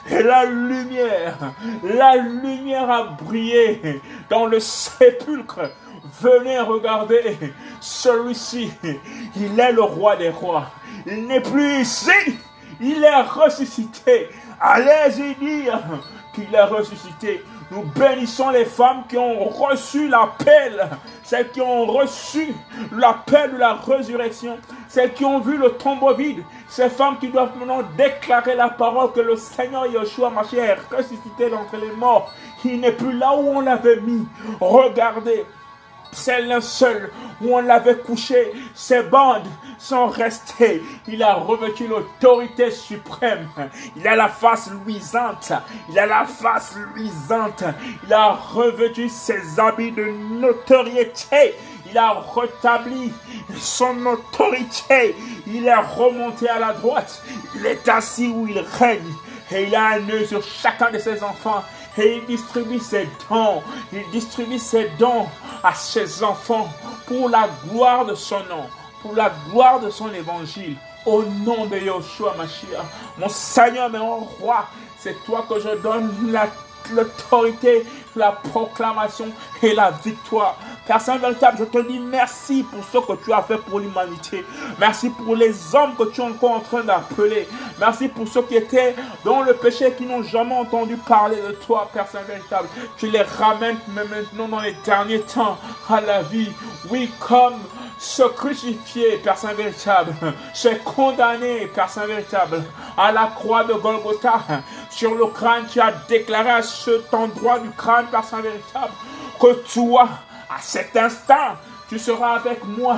Et 0.09 0.23
la 0.23 0.45
lumière, 0.45 1.37
la 1.83 2.15
lumière 2.15 2.89
a 2.89 3.03
brillé 3.03 4.01
dans 4.29 4.45
le 4.45 4.59
sépulcre. 4.59 5.71
Venez 6.21 6.59
regarder 6.59 7.37
celui-ci. 7.81 8.71
Il 9.35 9.59
est 9.59 9.71
le 9.71 9.81
roi 9.81 10.15
des 10.15 10.29
rois. 10.29 10.67
Il 11.09 11.25
n'est 11.25 11.41
plus 11.41 11.81
ici. 11.81 12.11
Il 12.81 13.03
est 13.03 13.21
ressuscité. 13.21 14.29
Allez-y 14.59 15.35
dire 15.35 15.79
qu'il 16.33 16.53
est 16.53 16.63
ressuscité. 16.63 17.43
Nous 17.71 17.83
bénissons 17.83 18.49
les 18.49 18.65
femmes 18.65 19.03
qui 19.09 19.17
ont 19.17 19.43
reçu 19.45 20.07
l'appel, 20.07 20.89
celles 21.23 21.49
qui 21.51 21.59
ont 21.59 21.85
reçu 21.85 22.53
l'appel 22.93 23.53
de 23.53 23.57
la 23.57 23.73
résurrection, 23.73 24.57
celles 24.87 25.13
qui 25.13 25.25
ont 25.25 25.39
vu 25.39 25.57
le 25.57 25.71
tombeau 25.71 26.13
vide, 26.13 26.43
ces 26.69 26.89
femmes 26.89 27.17
qui 27.19 27.27
doivent 27.27 27.57
maintenant 27.57 27.83
déclarer 27.97 28.55
la 28.55 28.69
parole 28.69 29.11
que 29.11 29.19
le 29.19 29.35
Seigneur 29.35 29.85
Yeshua 29.87 30.29
Mashiach 30.29 30.59
est 30.63 30.95
ressuscité 30.95 31.49
d'entre 31.49 31.75
les 31.75 31.91
morts. 31.91 32.31
Il 32.63 32.79
n'est 32.79 32.93
plus 32.93 33.13
là 33.13 33.35
où 33.35 33.57
on 33.57 33.61
l'avait 33.61 33.99
mis. 33.99 34.25
Regardez, 34.61 35.45
c'est 36.17 36.61
seul 36.61 37.11
où 37.41 37.55
on 37.55 37.61
l'avait 37.61 37.97
couché. 37.97 38.51
Ses 38.73 39.03
bandes 39.03 39.47
sont 39.77 40.07
restées. 40.07 40.81
Il 41.07 41.21
a 41.21 41.35
revêtu 41.35 41.87
l'autorité 41.87 42.71
suprême. 42.71 43.47
Il 43.95 44.07
a 44.07 44.15
la 44.15 44.27
face 44.27 44.69
luisante. 44.85 45.53
Il 45.89 45.99
a 45.99 46.05
la 46.05 46.25
face 46.25 46.75
luisante. 46.95 47.63
Il 48.05 48.13
a 48.13 48.33
revêtu 48.33 49.09
ses 49.09 49.59
habits 49.59 49.91
de 49.91 50.05
notoriété. 50.39 51.55
Il 51.89 51.97
a 51.97 52.23
rétabli 52.35 53.13
son 53.55 54.05
autorité. 54.05 55.15
Il 55.45 55.67
est 55.67 55.75
remonté 55.75 56.49
à 56.49 56.59
la 56.59 56.73
droite. 56.73 57.21
Il 57.55 57.65
est 57.65 57.87
assis 57.87 58.27
où 58.27 58.47
il 58.47 58.59
règne. 58.59 59.13
Et 59.51 59.63
il 59.63 59.75
a 59.75 59.87
un 59.95 59.99
nœud 59.99 60.25
sur 60.25 60.43
chacun 60.43 60.91
de 60.91 60.99
ses 60.99 61.23
enfants 61.23 61.63
et 61.97 62.17
il 62.17 62.25
distribue 62.25 62.79
ses 62.79 63.07
dons. 63.29 63.61
Il 63.91 64.09
distribue 64.11 64.59
ses 64.59 64.89
dons 64.99 65.25
à 65.63 65.73
ses 65.73 66.23
enfants 66.23 66.69
pour 67.05 67.29
la 67.29 67.49
gloire 67.67 68.05
de 68.05 68.15
son 68.15 68.39
nom, 68.45 68.65
pour 69.01 69.15
la 69.15 69.31
gloire 69.49 69.79
de 69.79 69.89
son 69.89 70.13
évangile. 70.13 70.75
Au 71.05 71.23
nom 71.23 71.67
de 71.67 71.77
Yeshua 71.77 72.35
Mashiach, 72.37 72.83
mon 73.17 73.29
Seigneur, 73.29 73.89
mon 73.89 74.25
roi, 74.25 74.67
c'est 74.99 75.15
toi 75.23 75.45
que 75.47 75.57
je 75.57 75.81
donne 75.81 76.11
l'autorité, 76.91 77.85
la 78.17 78.31
proclamation 78.31 79.27
et 79.61 79.73
la 79.73 79.91
victoire. 79.91 80.57
Père 80.85 81.01
Saint 81.01 81.17
véritable, 81.17 81.57
je 81.59 81.63
te 81.65 81.87
dis 81.87 81.99
merci 81.99 82.63
pour 82.63 82.83
ce 82.83 83.05
que 83.05 83.23
tu 83.23 83.33
as 83.33 83.41
fait 83.41 83.57
pour 83.57 83.79
l'humanité. 83.79 84.45
Merci 84.79 85.09
pour 85.09 85.35
les 85.35 85.53
hommes 85.75 85.95
que 85.97 86.05
tu 86.05 86.21
es 86.21 86.23
encore 86.23 86.51
en 86.51 86.59
train 86.59 86.83
d'appeler. 86.83 87.47
Merci 87.79 88.07
pour 88.07 88.27
ceux 88.27 88.43
qui 88.43 88.55
étaient 88.55 88.95
dans 89.23 89.41
le 89.41 89.53
péché 89.53 89.93
qui 89.97 90.05
n'ont 90.05 90.23
jamais 90.23 90.55
entendu 90.55 90.97
parler 90.97 91.37
de 91.41 91.51
toi, 91.53 91.89
Père 91.93 92.07
Saint 92.07 92.21
véritable. 92.21 92.67
Tu 92.97 93.07
les 93.07 93.21
ramènes 93.21 93.77
maintenant 93.87 94.47
dans 94.47 94.61
les 94.61 94.75
derniers 94.85 95.21
temps 95.21 95.57
à 95.89 96.01
la 96.01 96.21
vie. 96.21 96.51
Oui, 96.89 97.11
comme 97.19 97.59
ce 97.99 98.23
crucifié, 98.23 99.17
Père 99.17 99.37
Saint 99.37 99.53
véritable, 99.53 100.13
ce 100.53 100.69
condamné, 100.83 101.67
Père 101.67 101.89
Saint 101.89 102.05
véritable, 102.05 102.63
à 102.97 103.11
la 103.11 103.27
croix 103.27 103.63
de 103.63 103.73
Golgotha, 103.73 104.39
sur 104.89 105.15
le 105.15 105.25
crâne, 105.27 105.65
tu 105.71 105.79
as 105.79 105.91
déclaré 106.07 106.49
à 106.49 106.61
cet 106.61 107.13
endroit 107.13 107.59
du 107.59 107.69
crâne, 107.71 108.06
Père 108.07 108.23
Saint 108.23 108.41
véritable, 108.41 108.93
que 109.39 109.53
toi, 109.73 110.09
à 110.49 110.59
cet 110.61 110.95
instant, 110.97 111.55
tu 111.89 111.99
seras 111.99 112.35
avec 112.35 112.63
moi 112.65 112.97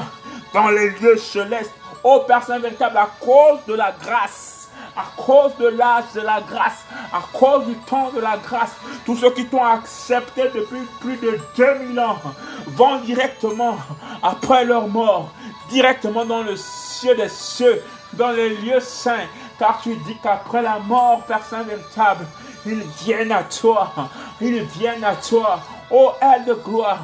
dans 0.54 0.70
les 0.70 0.92
lieux 0.92 1.18
célestes. 1.18 1.74
Ô 2.04 2.22
Père 2.22 2.44
Saint 2.44 2.60
véritable, 2.60 2.98
à 2.98 3.10
cause 3.20 3.60
de 3.68 3.74
la 3.74 3.92
grâce, 3.92 4.70
à 4.96 5.04
cause 5.22 5.56
de 5.58 5.68
l'âge 5.68 6.06
de 6.16 6.22
la 6.22 6.42
grâce, 6.42 6.86
à 7.14 7.22
cause 7.38 7.66
du 7.66 7.76
temps 7.76 8.12
de 8.12 8.20
la 8.20 8.38
grâce, 8.38 8.76
tous 9.06 9.18
ceux 9.18 9.32
qui 9.32 9.46
t'ont 9.46 9.64
accepté 9.64 10.44
depuis 10.54 10.82
plus 11.02 11.18
de 11.18 11.40
2000 11.58 12.00
ans 12.00 12.18
vont 12.68 12.98
directement, 13.00 13.78
après 14.24 14.66
leur 14.66 14.88
mort, 14.88 15.32
directement 15.70 16.26
dans 16.26 16.42
le 16.42 16.56
ciel 16.56 17.18
des 17.18 17.30
cieux, 17.30 17.84
dans 18.14 18.32
les 18.32 18.50
lieux 18.50 18.80
saints, 18.80 19.28
car 19.58 19.80
tu 19.82 19.96
dis 19.96 20.18
qu'après 20.24 20.62
la 20.62 20.80
mort, 20.80 21.22
Père 21.28 21.44
Saint 21.44 21.64
véritable, 21.64 22.26
ils 22.66 22.84
viennent 23.04 23.32
à 23.32 23.44
toi, 23.44 23.92
ils 24.42 24.64
viennent 24.64 25.04
à 25.04 25.16
toi, 25.16 25.60
ô 25.92 26.12
aile 26.22 26.46
de 26.46 26.54
gloire, 26.54 27.00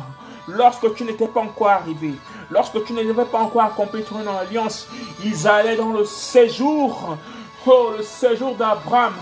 lorsque 0.48 0.94
tu 0.96 1.04
n'étais 1.04 1.28
pas 1.28 1.42
encore 1.42 1.70
arrivé, 1.70 2.14
lorsque 2.50 2.84
tu 2.86 2.94
n'avais 2.94 3.26
pas 3.26 3.40
encore 3.40 3.64
accompli 3.64 4.04
ton 4.04 4.26
alliance, 4.28 4.88
ils 5.24 5.48
allaient 5.48 5.76
dans 5.76 5.92
le 5.92 6.06
séjour, 6.06 7.18
oh, 7.66 7.94
le 7.98 8.04
séjour 8.04 8.56
d'Abraham, 8.56 9.14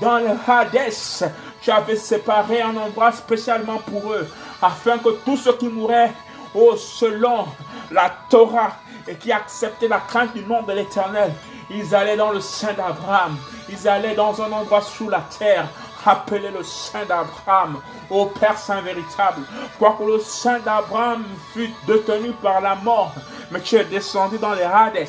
dans 0.00 0.18
le 0.18 0.30
Hadès. 0.46 1.24
Tu 1.60 1.70
avais 1.70 1.96
séparé 1.96 2.62
un 2.62 2.76
endroit 2.76 3.12
spécialement 3.12 3.78
pour 3.78 4.12
eux, 4.12 4.26
afin 4.62 4.98
que 4.98 5.10
tous 5.24 5.36
ceux 5.36 5.54
qui 5.54 5.68
mouraient, 5.68 6.12
oh, 6.54 6.76
selon 6.76 7.46
la 7.90 8.10
Torah, 8.28 8.72
et 9.08 9.14
qui 9.14 9.32
acceptaient 9.32 9.88
la 9.88 10.00
crainte 10.00 10.34
du 10.34 10.44
nom 10.44 10.62
de 10.62 10.72
l'Éternel, 10.72 11.32
ils 11.70 11.94
allaient 11.94 12.16
dans 12.16 12.30
le 12.30 12.40
sein 12.40 12.72
d'Abraham, 12.72 13.36
ils 13.68 13.88
allaient 13.88 14.14
dans 14.14 14.40
un 14.40 14.50
endroit 14.52 14.82
sous 14.82 15.08
la 15.08 15.22
terre, 15.38 15.68
appelé 16.08 16.50
le 16.50 16.62
sein 16.62 17.04
d'Abraham, 17.04 17.80
ô 18.08 18.26
Père 18.26 18.56
Saint 18.56 18.80
véritable. 18.80 19.42
Quoique 19.78 20.02
le 20.04 20.18
sein 20.20 20.58
d'Abraham 20.60 21.24
fut 21.52 21.70
détenu 21.86 22.30
par 22.42 22.60
la 22.60 22.74
mort, 22.76 23.12
mais 23.50 23.60
tu 23.60 23.76
es 23.76 23.84
descendu 23.84 24.38
dans 24.38 24.54
les 24.54 24.62
Hades 24.62 25.06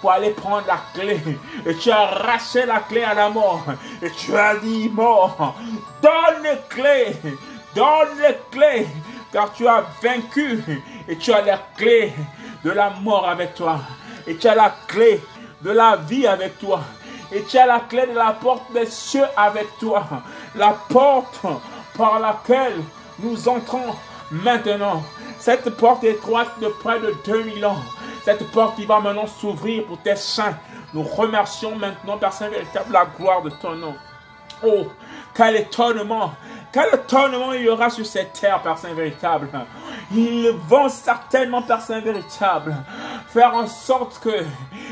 pour 0.00 0.10
aller 0.10 0.30
prendre 0.30 0.66
la 0.66 0.80
clé. 0.92 1.20
Et 1.64 1.76
tu 1.76 1.90
as 1.90 2.00
arraché 2.00 2.66
la 2.66 2.80
clé 2.80 3.02
à 3.02 3.14
la 3.14 3.30
mort. 3.30 3.64
Et 4.02 4.10
tu 4.10 4.36
as 4.36 4.56
dit, 4.56 4.90
mort, 4.92 5.54
donne 6.02 6.42
les 6.42 6.58
clés, 6.68 7.16
donne 7.74 8.18
les 8.20 8.36
clés, 8.50 8.88
car 9.32 9.52
tu 9.52 9.66
as 9.68 9.84
vaincu 10.02 10.62
et 11.08 11.16
tu 11.16 11.32
as 11.32 11.42
la 11.42 11.58
clé 11.76 12.12
de 12.64 12.70
la 12.70 12.90
mort 12.90 13.28
avec 13.28 13.54
toi. 13.54 13.78
Et 14.26 14.36
tu 14.36 14.48
as 14.48 14.54
la 14.54 14.74
clé 14.88 15.22
de 15.64 15.70
la 15.70 15.96
vie 15.96 16.26
avec 16.26 16.58
toi. 16.58 16.80
Et 17.32 17.42
tu 17.42 17.58
as 17.58 17.66
la 17.66 17.80
clé 17.80 18.06
de 18.06 18.14
la 18.14 18.32
porte 18.32 18.70
des 18.72 18.86
cieux 18.86 19.24
avec 19.36 19.66
toi. 19.78 20.04
La 20.54 20.76
porte 20.88 21.40
par 21.96 22.20
laquelle 22.20 22.80
nous 23.18 23.48
entrons 23.48 23.96
maintenant. 24.30 25.02
Cette 25.38 25.70
porte 25.70 26.04
étroite 26.04 26.60
de 26.60 26.68
près 26.68 27.00
de 27.00 27.14
2000 27.26 27.64
ans. 27.64 27.78
Cette 28.24 28.50
porte 28.52 28.76
qui 28.76 28.86
va 28.86 29.00
maintenant 29.00 29.26
s'ouvrir 29.26 29.84
pour 29.84 29.98
tes 29.98 30.16
saints. 30.16 30.56
Nous 30.92 31.02
remercions 31.02 31.76
maintenant, 31.76 32.18
Père 32.18 32.32
Saint 32.32 32.48
véritable, 32.48 32.92
la 32.92 33.06
gloire 33.06 33.42
de 33.42 33.50
ton 33.50 33.74
nom. 33.74 33.94
Oh, 34.64 34.86
quel 35.34 35.56
étonnement, 35.56 36.32
quel 36.74 36.92
étonnement 36.92 37.52
il 37.52 37.62
y 37.62 37.68
aura 37.68 37.88
sur 37.88 38.04
cette 38.04 38.32
terre, 38.32 38.60
Père 38.60 38.76
Saint 38.76 38.92
véritable. 38.94 39.48
Ils 40.12 40.50
vont 40.68 40.88
certainement, 40.88 41.62
Père 41.62 41.80
Saint 41.80 42.00
véritable, 42.00 42.74
faire 43.28 43.54
en 43.54 43.68
sorte 43.68 44.18
que 44.18 44.44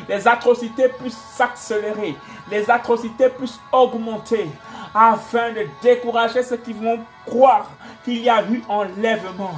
les 0.09 0.29
atrocités 0.29 0.89
puissent 0.89 1.19
s'accélérer, 1.35 2.15
les 2.49 2.71
atrocités 2.71 3.29
puissent 3.31 3.59
augmenter, 3.73 4.49
afin 4.95 5.51
de 5.51 5.67
décourager 5.83 6.45
ceux 6.45 6.59
qui 6.59 6.73
vont 6.73 7.01
croire 7.27 7.67
qu'il 8.05 8.23
y 8.23 8.31
a 8.31 8.45
eu 8.45 8.63
enlèvement. 8.69 9.55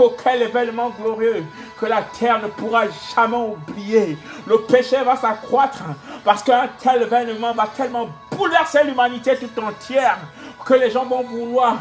Oh, 0.00 0.14
quel 0.22 0.42
événement 0.42 0.90
glorieux 0.90 1.44
que 1.80 1.86
la 1.86 2.02
terre 2.02 2.40
ne 2.40 2.48
pourra 2.48 2.84
jamais 3.14 3.36
oublier. 3.36 4.16
Le 4.46 4.58
péché 4.62 4.96
va 5.04 5.16
s'accroître 5.16 5.82
parce 6.24 6.42
qu'un 6.42 6.68
tel 6.80 7.02
événement 7.02 7.52
va 7.52 7.66
tellement 7.66 8.08
bouleverser 8.30 8.84
l'humanité 8.84 9.36
tout 9.36 9.60
entière 9.60 10.18
que 10.68 10.74
les 10.74 10.90
gens 10.90 11.06
vont 11.06 11.22
vouloir 11.22 11.78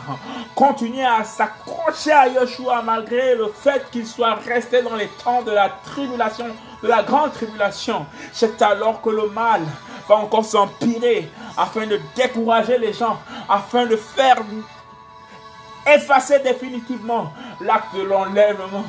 continuer 0.56 1.04
à 1.06 1.22
s'accrocher 1.26 2.14
à 2.14 2.30
Yeshua 2.30 2.82
malgré 2.82 3.36
le 3.36 3.48
fait 3.48 3.86
qu'il 3.92 4.08
soit 4.08 4.36
resté 4.36 4.82
dans 4.82 4.96
les 4.96 5.10
temps 5.22 5.42
de 5.42 5.52
la 5.52 5.68
tribulation, 5.84 6.46
de 6.82 6.88
la 6.88 7.04
grande 7.04 7.34
tribulation. 7.34 8.06
C'est 8.32 8.62
alors 8.62 9.02
que 9.02 9.10
le 9.10 9.28
mal 9.28 9.62
va 10.08 10.16
encore 10.16 10.46
s'empirer 10.46 11.30
afin 11.58 11.86
de 11.86 12.00
décourager 12.16 12.78
les 12.78 12.94
gens, 12.94 13.20
afin 13.50 13.86
de 13.88 13.98
faire 13.98 14.38
effacer 15.86 16.40
définitivement 16.40 17.34
l'acte 17.60 17.94
de 17.94 18.04
l'enlèvement. 18.04 18.86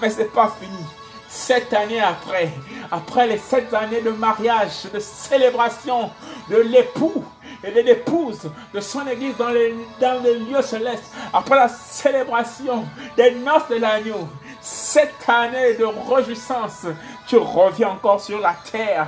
Mais 0.00 0.10
c'est 0.10 0.32
pas 0.32 0.54
fini. 0.60 0.99
Sept 1.32 1.72
années 1.72 2.00
après, 2.00 2.50
après 2.90 3.28
les 3.28 3.38
sept 3.38 3.72
années 3.72 4.00
de 4.00 4.10
mariage, 4.10 4.90
de 4.92 4.98
célébration 4.98 6.10
de 6.50 6.56
l'époux 6.56 7.24
et 7.62 7.70
de 7.70 7.80
l'épouse 7.82 8.50
de 8.74 8.80
son 8.80 9.06
église 9.06 9.36
dans 9.36 9.50
les, 9.50 9.70
lieux 9.70 10.60
célestes, 10.60 11.12
après 11.32 11.54
la 11.54 11.68
célébration 11.68 12.84
des 13.16 13.30
noces 13.30 13.68
de 13.70 13.76
l'agneau, 13.76 14.28
cette 14.60 15.28
année 15.28 15.74
de 15.74 15.84
réjouissance, 16.12 16.86
tu 17.28 17.36
reviens 17.36 17.90
encore 17.90 18.20
sur 18.20 18.40
la 18.40 18.56
terre. 18.68 19.06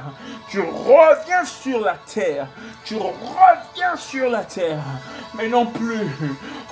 Tu 0.49 0.61
reviens 0.61 1.45
sur 1.45 1.81
la 1.81 1.95
terre. 1.95 2.47
Tu 2.85 2.95
reviens 2.95 3.97
sur 3.97 4.31
la 4.31 4.45
terre. 4.45 4.79
Mais 5.35 5.49
non 5.49 5.67
plus 5.67 6.07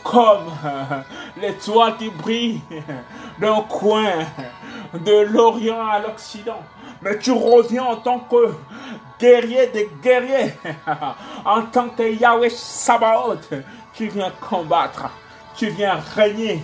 comme 0.05 0.53
l'étoile 1.41 1.97
qui 1.97 2.09
brille 2.09 2.61
d'un 3.41 3.63
coin 3.63 4.13
de 4.95 5.21
l'Orient 5.33 5.87
à 5.87 6.01
l'Occident. 6.01 6.63
Mais 7.03 7.19
tu 7.19 7.33
reviens 7.33 7.85
en 7.85 7.97
tant 7.97 8.21
que 8.21 8.53
guerrier 9.19 9.69
des 9.69 9.89
guerriers. 10.03 10.55
En 11.45 11.63
tant 11.63 11.89
que 11.89 12.03
Yahweh 12.03 12.51
Sabaoth. 12.51 13.51
Tu 13.95 14.09
viens 14.09 14.31
combattre. 14.41 15.11
Tu 15.57 15.69
viens 15.69 15.99
régner 16.15 16.61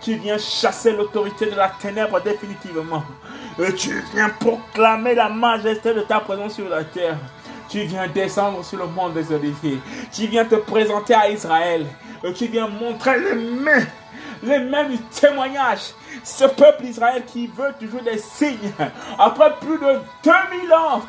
tu 0.00 0.14
viens 0.14 0.38
chasser 0.38 0.92
l'autorité 0.92 1.46
de 1.46 1.54
la 1.56 1.70
ténèbre 1.70 2.20
définitivement. 2.22 3.02
Et 3.58 3.74
tu 3.74 4.02
viens 4.14 4.28
proclamer 4.28 5.14
la 5.14 5.28
majesté 5.28 5.92
de 5.92 6.02
ta 6.02 6.20
présence 6.20 6.54
sur 6.54 6.68
la 6.68 6.84
terre. 6.84 7.16
Tu 7.68 7.80
viens 7.82 8.06
descendre 8.06 8.64
sur 8.64 8.78
le 8.78 8.86
monde 8.86 9.14
des 9.14 9.32
oliviers. 9.32 9.78
Tu 10.12 10.26
viens 10.26 10.44
te 10.44 10.54
présenter 10.54 11.14
à 11.14 11.28
Israël. 11.28 11.86
Et 12.22 12.32
tu 12.32 12.46
viens 12.46 12.68
montrer 12.68 13.18
les 13.18 13.34
mains, 13.34 13.84
les 14.42 14.58
mains 14.58 14.84
du 14.84 14.98
témoignage. 14.98 15.92
Ce 16.22 16.44
peuple 16.44 16.84
Israël 16.84 17.24
qui 17.26 17.46
veut 17.46 17.74
toujours 17.78 18.02
des 18.02 18.18
signes. 18.18 18.72
Après 19.18 19.54
plus 19.60 19.78
de 19.78 20.00
2000 20.24 20.72
ans, 20.72 21.02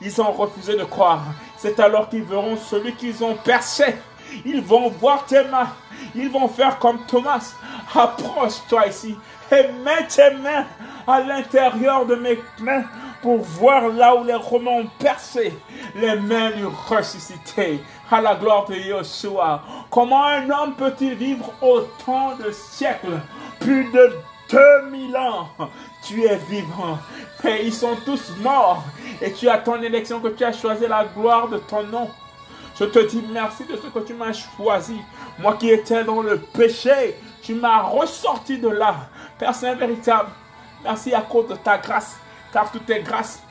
ils 0.00 0.20
ont 0.20 0.32
refusé 0.32 0.76
de 0.76 0.84
croire. 0.84 1.22
C'est 1.56 1.78
alors 1.80 2.08
qu'ils 2.08 2.24
verront 2.24 2.56
celui 2.56 2.94
qu'ils 2.94 3.22
ont 3.24 3.34
percé. 3.34 3.96
Ils 4.44 4.60
vont 4.60 4.88
voir 4.90 5.24
tes 5.26 5.44
mains. 5.44 5.68
Ils 6.14 6.30
vont 6.30 6.48
faire 6.48 6.78
comme 6.78 6.98
Thomas. 7.06 7.54
Approche-toi 7.94 8.88
ici 8.88 9.16
et 9.50 9.68
mets 9.84 10.06
tes 10.08 10.34
mains 10.36 10.64
à 11.06 11.20
l'intérieur 11.20 12.04
de 12.06 12.16
mes 12.16 12.38
mains 12.60 12.84
pour 13.26 13.38
voir 13.38 13.88
là 13.88 14.14
où 14.14 14.22
les 14.22 14.36
Romains 14.36 14.82
ont 14.82 14.90
percé 15.00 15.52
les 15.96 16.14
mains 16.14 16.52
du 16.52 16.64
ressuscité 16.64 17.80
à 18.08 18.20
la 18.20 18.36
gloire 18.36 18.66
de 18.66 18.76
Yeshua. 18.76 19.64
Comment 19.90 20.26
un 20.26 20.48
homme 20.48 20.76
peut-il 20.76 21.14
vivre 21.16 21.52
autant 21.60 22.36
de 22.36 22.52
siècles, 22.52 23.20
plus 23.58 23.90
de 23.90 24.12
2000 24.48 25.16
ans 25.16 25.48
Tu 26.04 26.22
es 26.22 26.36
vivant, 26.36 27.00
mais 27.42 27.64
ils 27.64 27.74
sont 27.74 27.96
tous 28.04 28.32
morts 28.38 28.84
et 29.20 29.32
tu 29.32 29.48
as 29.48 29.58
ton 29.58 29.82
élection 29.82 30.20
que 30.20 30.28
tu 30.28 30.44
as 30.44 30.52
choisi 30.52 30.86
la 30.86 31.06
gloire 31.06 31.48
de 31.48 31.58
ton 31.58 31.82
nom. 31.82 32.08
Je 32.78 32.84
te 32.84 33.00
dis 33.08 33.24
merci 33.32 33.64
de 33.64 33.74
ce 33.74 33.88
que 33.88 34.06
tu 34.06 34.14
m'as 34.14 34.34
choisi. 34.34 35.00
Moi 35.40 35.54
qui 35.54 35.70
étais 35.70 36.04
dans 36.04 36.22
le 36.22 36.38
péché, 36.38 37.18
tu 37.42 37.54
m'as 37.54 37.82
ressorti 37.82 38.58
de 38.58 38.68
là. 38.68 38.94
Père 39.36 39.52
Saint 39.52 39.74
véritable, 39.74 40.28
merci 40.84 41.12
à 41.12 41.22
cause 41.22 41.48
de 41.48 41.56
ta 41.56 41.76
grâce, 41.78 42.20
car 42.56 42.72
toutes 42.72 42.86
tes 42.86 43.00
grâces 43.00 43.42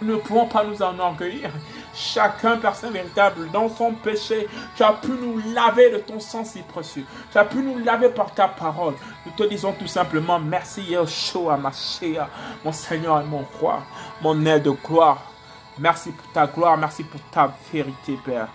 ne 0.00 0.16
pourront 0.16 0.46
pas 0.46 0.64
nous 0.64 0.80
enorgueillir. 0.80 1.50
Chacun, 1.94 2.58
Saint 2.72 2.90
véritable, 2.90 3.50
dans 3.50 3.68
son 3.68 3.92
péché, 3.92 4.48
tu 4.74 4.82
as 4.82 4.94
pu 4.94 5.08
nous 5.08 5.38
laver 5.52 5.90
de 5.90 5.98
ton 5.98 6.18
sang 6.18 6.46
si 6.46 6.62
précieux. 6.62 7.04
Tu 7.30 7.36
as 7.36 7.44
pu 7.44 7.58
nous 7.58 7.78
laver 7.78 8.08
par 8.08 8.32
ta 8.32 8.48
parole. 8.48 8.94
Nous 9.26 9.32
te 9.32 9.42
disons 9.42 9.72
tout 9.72 9.86
simplement 9.86 10.38
merci, 10.38 10.80
Yeshua, 10.80 11.58
Mashiach, 11.58 12.26
mon 12.64 12.72
Seigneur 12.72 13.20
et 13.20 13.24
mon 13.24 13.44
roi, 13.60 13.82
mon 14.22 14.46
aide 14.46 14.62
de 14.62 14.70
gloire. 14.70 15.30
Merci 15.78 16.10
pour 16.12 16.32
ta 16.32 16.46
gloire, 16.46 16.78
merci 16.78 17.04
pour 17.04 17.20
ta 17.30 17.52
vérité, 17.70 18.18
Père. 18.24 18.48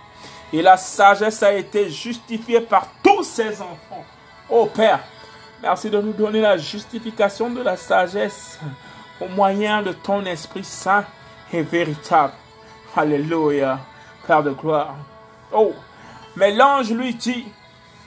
Et 0.52 0.60
la 0.60 0.76
sagesse 0.76 1.40
a 1.44 1.52
été 1.52 1.88
justifiée 1.88 2.62
par 2.62 2.88
tous 3.00 3.22
ses 3.22 3.62
enfants. 3.62 4.04
Oh 4.50 4.66
Père, 4.74 5.04
merci 5.62 5.88
de 5.88 6.00
nous 6.00 6.12
donner 6.12 6.40
la 6.40 6.56
justification 6.56 7.48
de 7.48 7.62
la 7.62 7.76
sagesse 7.76 8.58
au 9.20 9.28
moyen 9.28 9.82
de 9.82 9.92
ton 9.92 10.24
Esprit 10.24 10.64
Saint 10.64 11.04
et 11.52 11.62
véritable. 11.62 12.32
Alléluia, 12.96 13.78
Père 14.26 14.42
de 14.42 14.50
gloire. 14.50 14.94
Oh, 15.52 15.72
mais 16.36 16.52
l'ange 16.52 16.90
lui 16.90 17.14
dit, 17.14 17.46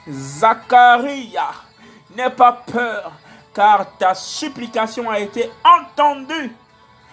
Zacharie, 0.08 1.36
n'aie 2.16 2.30
pas 2.30 2.52
peur, 2.52 3.12
car 3.54 3.96
ta 3.96 4.14
supplication 4.14 5.10
a 5.10 5.18
été 5.18 5.50
entendue. 5.64 6.54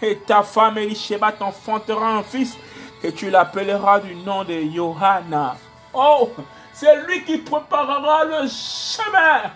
Et 0.01 0.17
ta 0.17 0.43
femme 0.43 0.77
Elisheba 0.77 1.31
t'enfantera 1.31 2.17
un 2.17 2.23
fils, 2.23 2.57
et 3.03 3.13
tu 3.13 3.29
l'appelleras 3.29 3.99
du 3.99 4.15
nom 4.15 4.43
de 4.43 4.61
Johanna. 4.73 5.55
Oh, 5.93 6.31
c'est 6.73 7.05
lui 7.05 7.23
qui 7.23 7.37
préparera 7.37 8.25
le 8.25 8.47
chemin. 8.47 9.51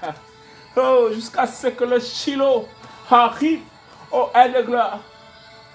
Oh, 0.78 1.10
jusqu'à 1.12 1.45
ce 1.47 1.67
que 1.67 1.84
le 1.84 1.99
Shiloh 1.99 2.65
arrive. 3.10 3.62
Oh, 4.12 4.30
elle 4.34 4.54
de 4.54 4.62
gloire. 4.62 5.00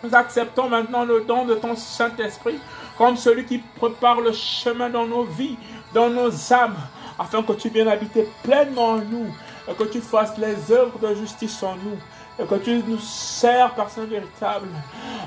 Nous 0.03 0.14
acceptons 0.14 0.68
maintenant 0.68 1.05
le 1.05 1.23
don 1.23 1.44
de 1.44 1.55
ton 1.55 1.77
Saint-Esprit 1.77 2.59
comme 2.99 3.16
celui 3.16 3.44
qui 3.44 3.59
prépare 3.59 4.20
le 4.20 4.33
chemin 4.33 4.90
dans 4.90 5.07
nos 5.07 5.25
vies, 5.25 5.57
dans 5.92 6.11
nos 6.11 6.31
âmes, 6.53 6.77
afin 7.18 7.42
que 7.42 7.53
tu 7.53 7.68
viennes 7.68 7.88
habiter 7.88 8.29
pleinement 8.42 8.90
en 8.90 8.99
nous 8.99 9.35
et 9.68 9.75
que 9.75 9.85
tu 9.85 10.01
fasses 10.01 10.37
les 10.38 10.73
œuvres 10.73 10.99
de 10.99 11.14
justice 11.14 11.62
en 11.62 11.77
nous 11.77 11.97
et 12.38 12.44
que 12.47 12.57
tu 12.57 12.83
nous 12.87 12.99
sers, 12.99 13.73
personne 13.75 14.07
véritable, 14.07 14.68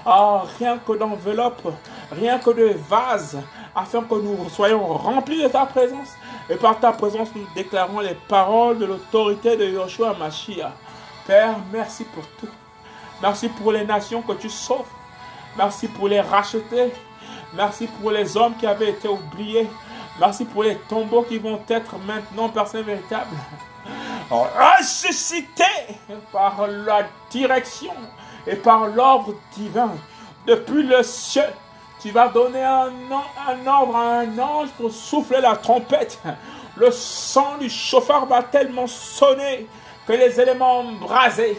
ah, 0.05 0.43
rien 0.59 0.77
que 0.77 0.93
d'enveloppe, 0.93 1.73
rien 2.11 2.37
que 2.37 2.49
de 2.51 2.75
vase, 2.89 3.37
afin 3.73 4.01
que 4.03 4.15
nous 4.15 4.49
soyons 4.49 4.85
remplis 4.85 5.41
de 5.41 5.47
ta 5.47 5.65
présence. 5.65 6.09
Et 6.49 6.55
par 6.55 6.79
ta 6.79 6.91
présence, 6.91 7.29
nous 7.35 7.47
déclarons 7.55 8.01
les 8.01 8.15
paroles 8.27 8.77
de 8.79 8.85
l'autorité 8.85 9.55
de 9.55 9.65
Yoshua 9.65 10.15
Mashiach. 10.17 10.71
Père, 11.25 11.55
merci 11.71 12.03
pour 12.03 12.23
tout. 12.39 12.66
Merci 13.21 13.49
pour 13.49 13.71
les 13.71 13.85
nations 13.85 14.21
que 14.21 14.33
tu 14.33 14.49
sauves. 14.49 14.85
Merci 15.57 15.87
pour 15.87 16.07
les 16.07 16.21
racheter. 16.21 16.93
Merci 17.53 17.87
pour 17.87 18.11
les 18.11 18.37
hommes 18.37 18.55
qui 18.57 18.67
avaient 18.67 18.89
été 18.89 19.07
oubliés. 19.07 19.67
Merci 20.19 20.45
pour 20.45 20.63
les 20.63 20.77
tombeaux 20.89 21.23
qui 21.23 21.37
vont 21.37 21.61
être 21.69 21.97
maintenant 22.05 22.49
personne 22.49 22.83
véritable 22.83 23.35
ressuscité 24.29 25.63
par 26.31 26.67
la 26.67 27.07
direction 27.29 27.93
et 28.45 28.55
par 28.55 28.87
l'ordre 28.87 29.33
divin 29.55 29.91
depuis 30.45 30.83
le 30.83 31.03
ciel. 31.03 31.53
Tu 32.01 32.11
vas 32.11 32.27
donner 32.27 32.63
un, 32.63 32.91
un 33.47 33.67
ordre 33.67 33.95
à 33.95 34.19
un 34.19 34.39
ange 34.39 34.69
pour 34.77 34.91
souffler 34.91 35.41
la 35.41 35.55
trompette. 35.55 36.19
Le 36.75 36.91
sang 36.91 37.57
du 37.59 37.69
chauffard 37.69 38.27
va 38.27 38.43
tellement 38.43 38.85
sonner 38.85 39.67
que 40.05 40.13
les 40.13 40.39
éléments 40.39 40.79
embrasés, 40.79 41.57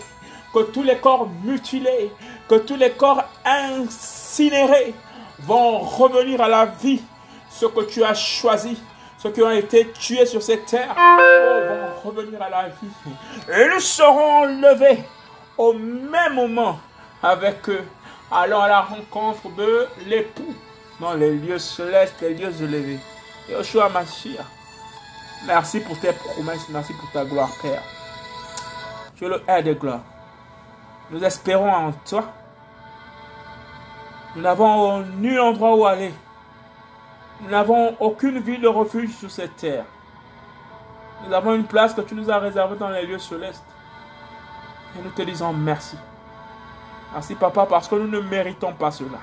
que 0.59 0.73
tous 0.73 0.83
les 0.83 0.97
corps 0.97 1.29
mutilés, 1.45 2.11
que 2.49 2.57
tous 2.57 2.75
les 2.75 2.91
corps 2.91 3.23
incinérés 3.45 4.93
vont 5.41 5.79
revenir 5.79 6.41
à 6.41 6.49
la 6.49 6.67
vie. 6.67 7.01
Ce 7.51 7.67
que 7.67 7.83
tu 7.83 8.03
as 8.03 8.15
choisi 8.15 8.77
ceux 9.19 9.31
qui 9.31 9.43
ont 9.43 9.51
été 9.51 9.91
tués 9.93 10.27
sur 10.27 10.43
cette 10.43 10.67
terre 10.67 10.95
vont 10.95 12.11
revenir 12.11 12.43
à 12.43 12.51
la 12.51 12.69
vie. 12.69 12.89
Et 13.53 13.69
nous 13.69 13.81
serons 13.81 14.45
levés 14.45 14.99
au 15.57 15.73
même 15.73 16.35
moment 16.35 16.79
avec 17.23 17.69
eux, 17.69 17.85
allant 18.31 18.61
à 18.61 18.69
la 18.69 18.81
rencontre 18.81 19.49
de 19.57 19.87
l'époux 20.07 20.55
dans 21.01 21.15
les 21.15 21.33
lieux 21.35 21.59
célestes, 21.59 22.15
les 22.21 22.35
lieux 22.35 22.63
élevés. 22.63 22.99
Yoshua 23.49 23.89
Mashiach, 23.89 24.45
merci 25.47 25.81
pour 25.81 25.99
tes 25.99 26.13
promesses, 26.13 26.69
merci 26.69 26.93
pour 26.95 27.11
ta 27.13 27.25
gloire, 27.25 27.51
Père. 27.63 27.83
Es 29.21 29.27
le 29.27 29.43
aide 29.49 29.67
de 29.67 29.73
gloire. 29.73 30.01
Nous 31.11 31.25
espérons 31.25 31.73
en 31.73 31.93
toi. 31.93 32.25
Nous 34.37 34.43
n'avons 34.43 35.01
nul 35.01 35.41
endroit 35.41 35.75
où 35.75 35.87
aller. 35.87 36.13
Nous 37.41 37.51
n'avons 37.51 37.97
aucune 38.01 38.41
ville 38.41 38.61
de 38.61 38.69
refuge 38.69 39.11
sur 39.11 39.31
cette 39.31 39.57
terre. 39.57 39.85
Nous 41.27 41.33
avons 41.33 41.55
une 41.55 41.65
place 41.65 41.95
que 41.95 42.03
tu 42.03 42.15
nous 42.15 42.31
as 42.31 42.39
réservée 42.39 42.77
dans 42.77 42.91
les 42.91 43.07
lieux 43.07 43.19
célestes. 43.19 43.65
Et 44.97 45.03
nous 45.03 45.11
te 45.11 45.23
disons 45.23 45.53
merci. 45.53 45.97
Merci 47.13 47.35
papa 47.35 47.67
parce 47.67 47.89
que 47.89 47.95
nous 47.95 48.07
ne 48.07 48.21
méritons 48.21 48.73
pas 48.73 48.91
cela. 48.91 49.19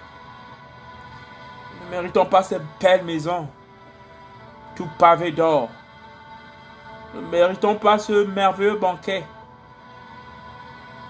Nous 1.80 1.86
ne 1.86 1.92
méritons 1.92 2.26
pas 2.26 2.42
cette 2.42 2.64
belle 2.82 3.04
maison, 3.04 3.48
tout 4.76 4.90
pavé 4.98 5.32
d'or. 5.32 5.70
Nous 7.14 7.22
ne 7.22 7.28
méritons 7.28 7.76
pas 7.76 8.00
ce 8.00 8.26
merveilleux 8.26 8.78
banquet. 8.78 9.24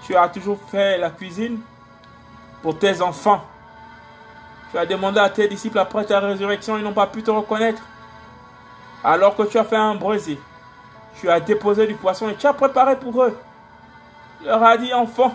Tu 0.06 0.14
as 0.14 0.28
toujours 0.28 0.58
fait 0.70 0.98
la 0.98 1.10
cuisine 1.10 1.58
pour 2.62 2.78
tes 2.78 3.02
enfants. 3.02 3.44
Tu 4.70 4.78
as 4.78 4.86
demandé 4.86 5.18
à 5.18 5.28
tes 5.28 5.48
disciples 5.48 5.80
après 5.80 6.04
ta 6.04 6.20
résurrection, 6.20 6.78
ils 6.78 6.84
n'ont 6.84 6.92
pas 6.92 7.08
pu 7.08 7.24
te 7.24 7.30
reconnaître. 7.30 7.82
Alors 9.02 9.34
que 9.34 9.42
tu 9.42 9.58
as 9.58 9.64
fait 9.64 9.76
un 9.76 9.96
brésil, 9.96 10.38
tu 11.20 11.28
as 11.28 11.40
déposé 11.40 11.88
du 11.88 11.94
poisson 11.94 12.28
et 12.28 12.36
tu 12.36 12.46
as 12.46 12.52
préparé 12.52 12.96
pour 12.96 13.20
eux. 13.20 13.36
Leur 14.44 14.62
as 14.62 14.76
dit, 14.76 14.94
enfants, 14.94 15.34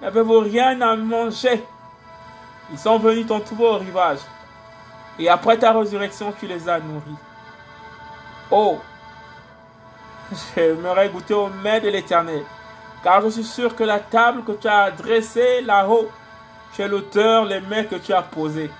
n'avez-vous 0.00 0.40
rien 0.40 0.80
à 0.80 0.96
manger? 0.96 1.62
Ils 2.72 2.78
sont 2.78 2.98
venus 2.98 3.26
t'en 3.26 3.40
trouver 3.40 3.64
au 3.64 3.78
rivage. 3.78 4.20
Et 5.20 5.28
après 5.28 5.56
ta 5.56 5.72
résurrection, 5.72 6.32
tu 6.38 6.48
les 6.48 6.68
as 6.68 6.80
nourris. 6.80 7.18
Oh, 8.50 8.78
j'aimerais 10.56 11.08
goûter 11.10 11.34
au 11.34 11.48
mets 11.48 11.80
de 11.80 11.88
l'éternel. 11.90 12.42
Car 13.02 13.20
je 13.22 13.28
suis 13.28 13.44
sûr 13.44 13.74
que 13.74 13.84
la 13.84 13.98
table 13.98 14.44
que 14.44 14.52
tu 14.52 14.68
as 14.68 14.90
dressée 14.90 15.60
là-haut 15.62 16.10
tu 16.72 16.80
es 16.80 16.88
l'auteur 16.88 17.44
les 17.44 17.60
mains 17.60 17.84
que 17.84 17.96
tu 17.96 18.12
as 18.12 18.22
posées, 18.22 18.70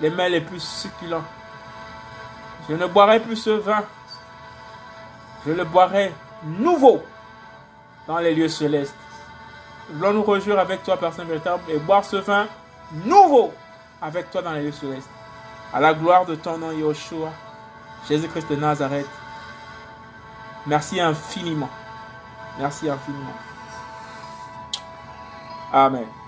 les 0.00 0.10
mains 0.10 0.28
les 0.28 0.40
plus 0.40 0.62
succulents. 0.62 1.24
Je 2.68 2.74
ne 2.74 2.86
boirai 2.86 3.20
plus 3.20 3.36
ce 3.36 3.50
vin. 3.50 3.82
Je 5.46 5.52
le 5.52 5.64
boirai 5.64 6.12
nouveau 6.44 7.02
dans 8.06 8.18
les 8.18 8.34
lieux 8.34 8.48
célestes. 8.48 8.94
Voulons 9.90 10.12
nous 10.12 10.22
réjouir 10.22 10.58
avec 10.58 10.82
toi, 10.82 10.98
personne 10.98 11.26
véritable, 11.26 11.62
et 11.68 11.78
boire 11.78 12.04
ce 12.04 12.16
vin 12.16 12.46
nouveau 13.04 13.52
avec 14.02 14.30
toi 14.30 14.42
dans 14.42 14.52
les 14.52 14.64
lieux 14.64 14.72
célestes? 14.72 15.10
À 15.72 15.80
la 15.80 15.94
gloire 15.94 16.26
de 16.26 16.34
ton 16.34 16.58
nom, 16.58 16.72
Yeshua, 16.72 17.30
Jésus-Christ 18.08 18.50
de 18.50 18.56
Nazareth. 18.56 19.08
Merci 20.66 21.00
infiniment. 21.00 21.70
Merci 22.58 22.90
infiniment. 22.90 23.49
Amém. 25.72 26.19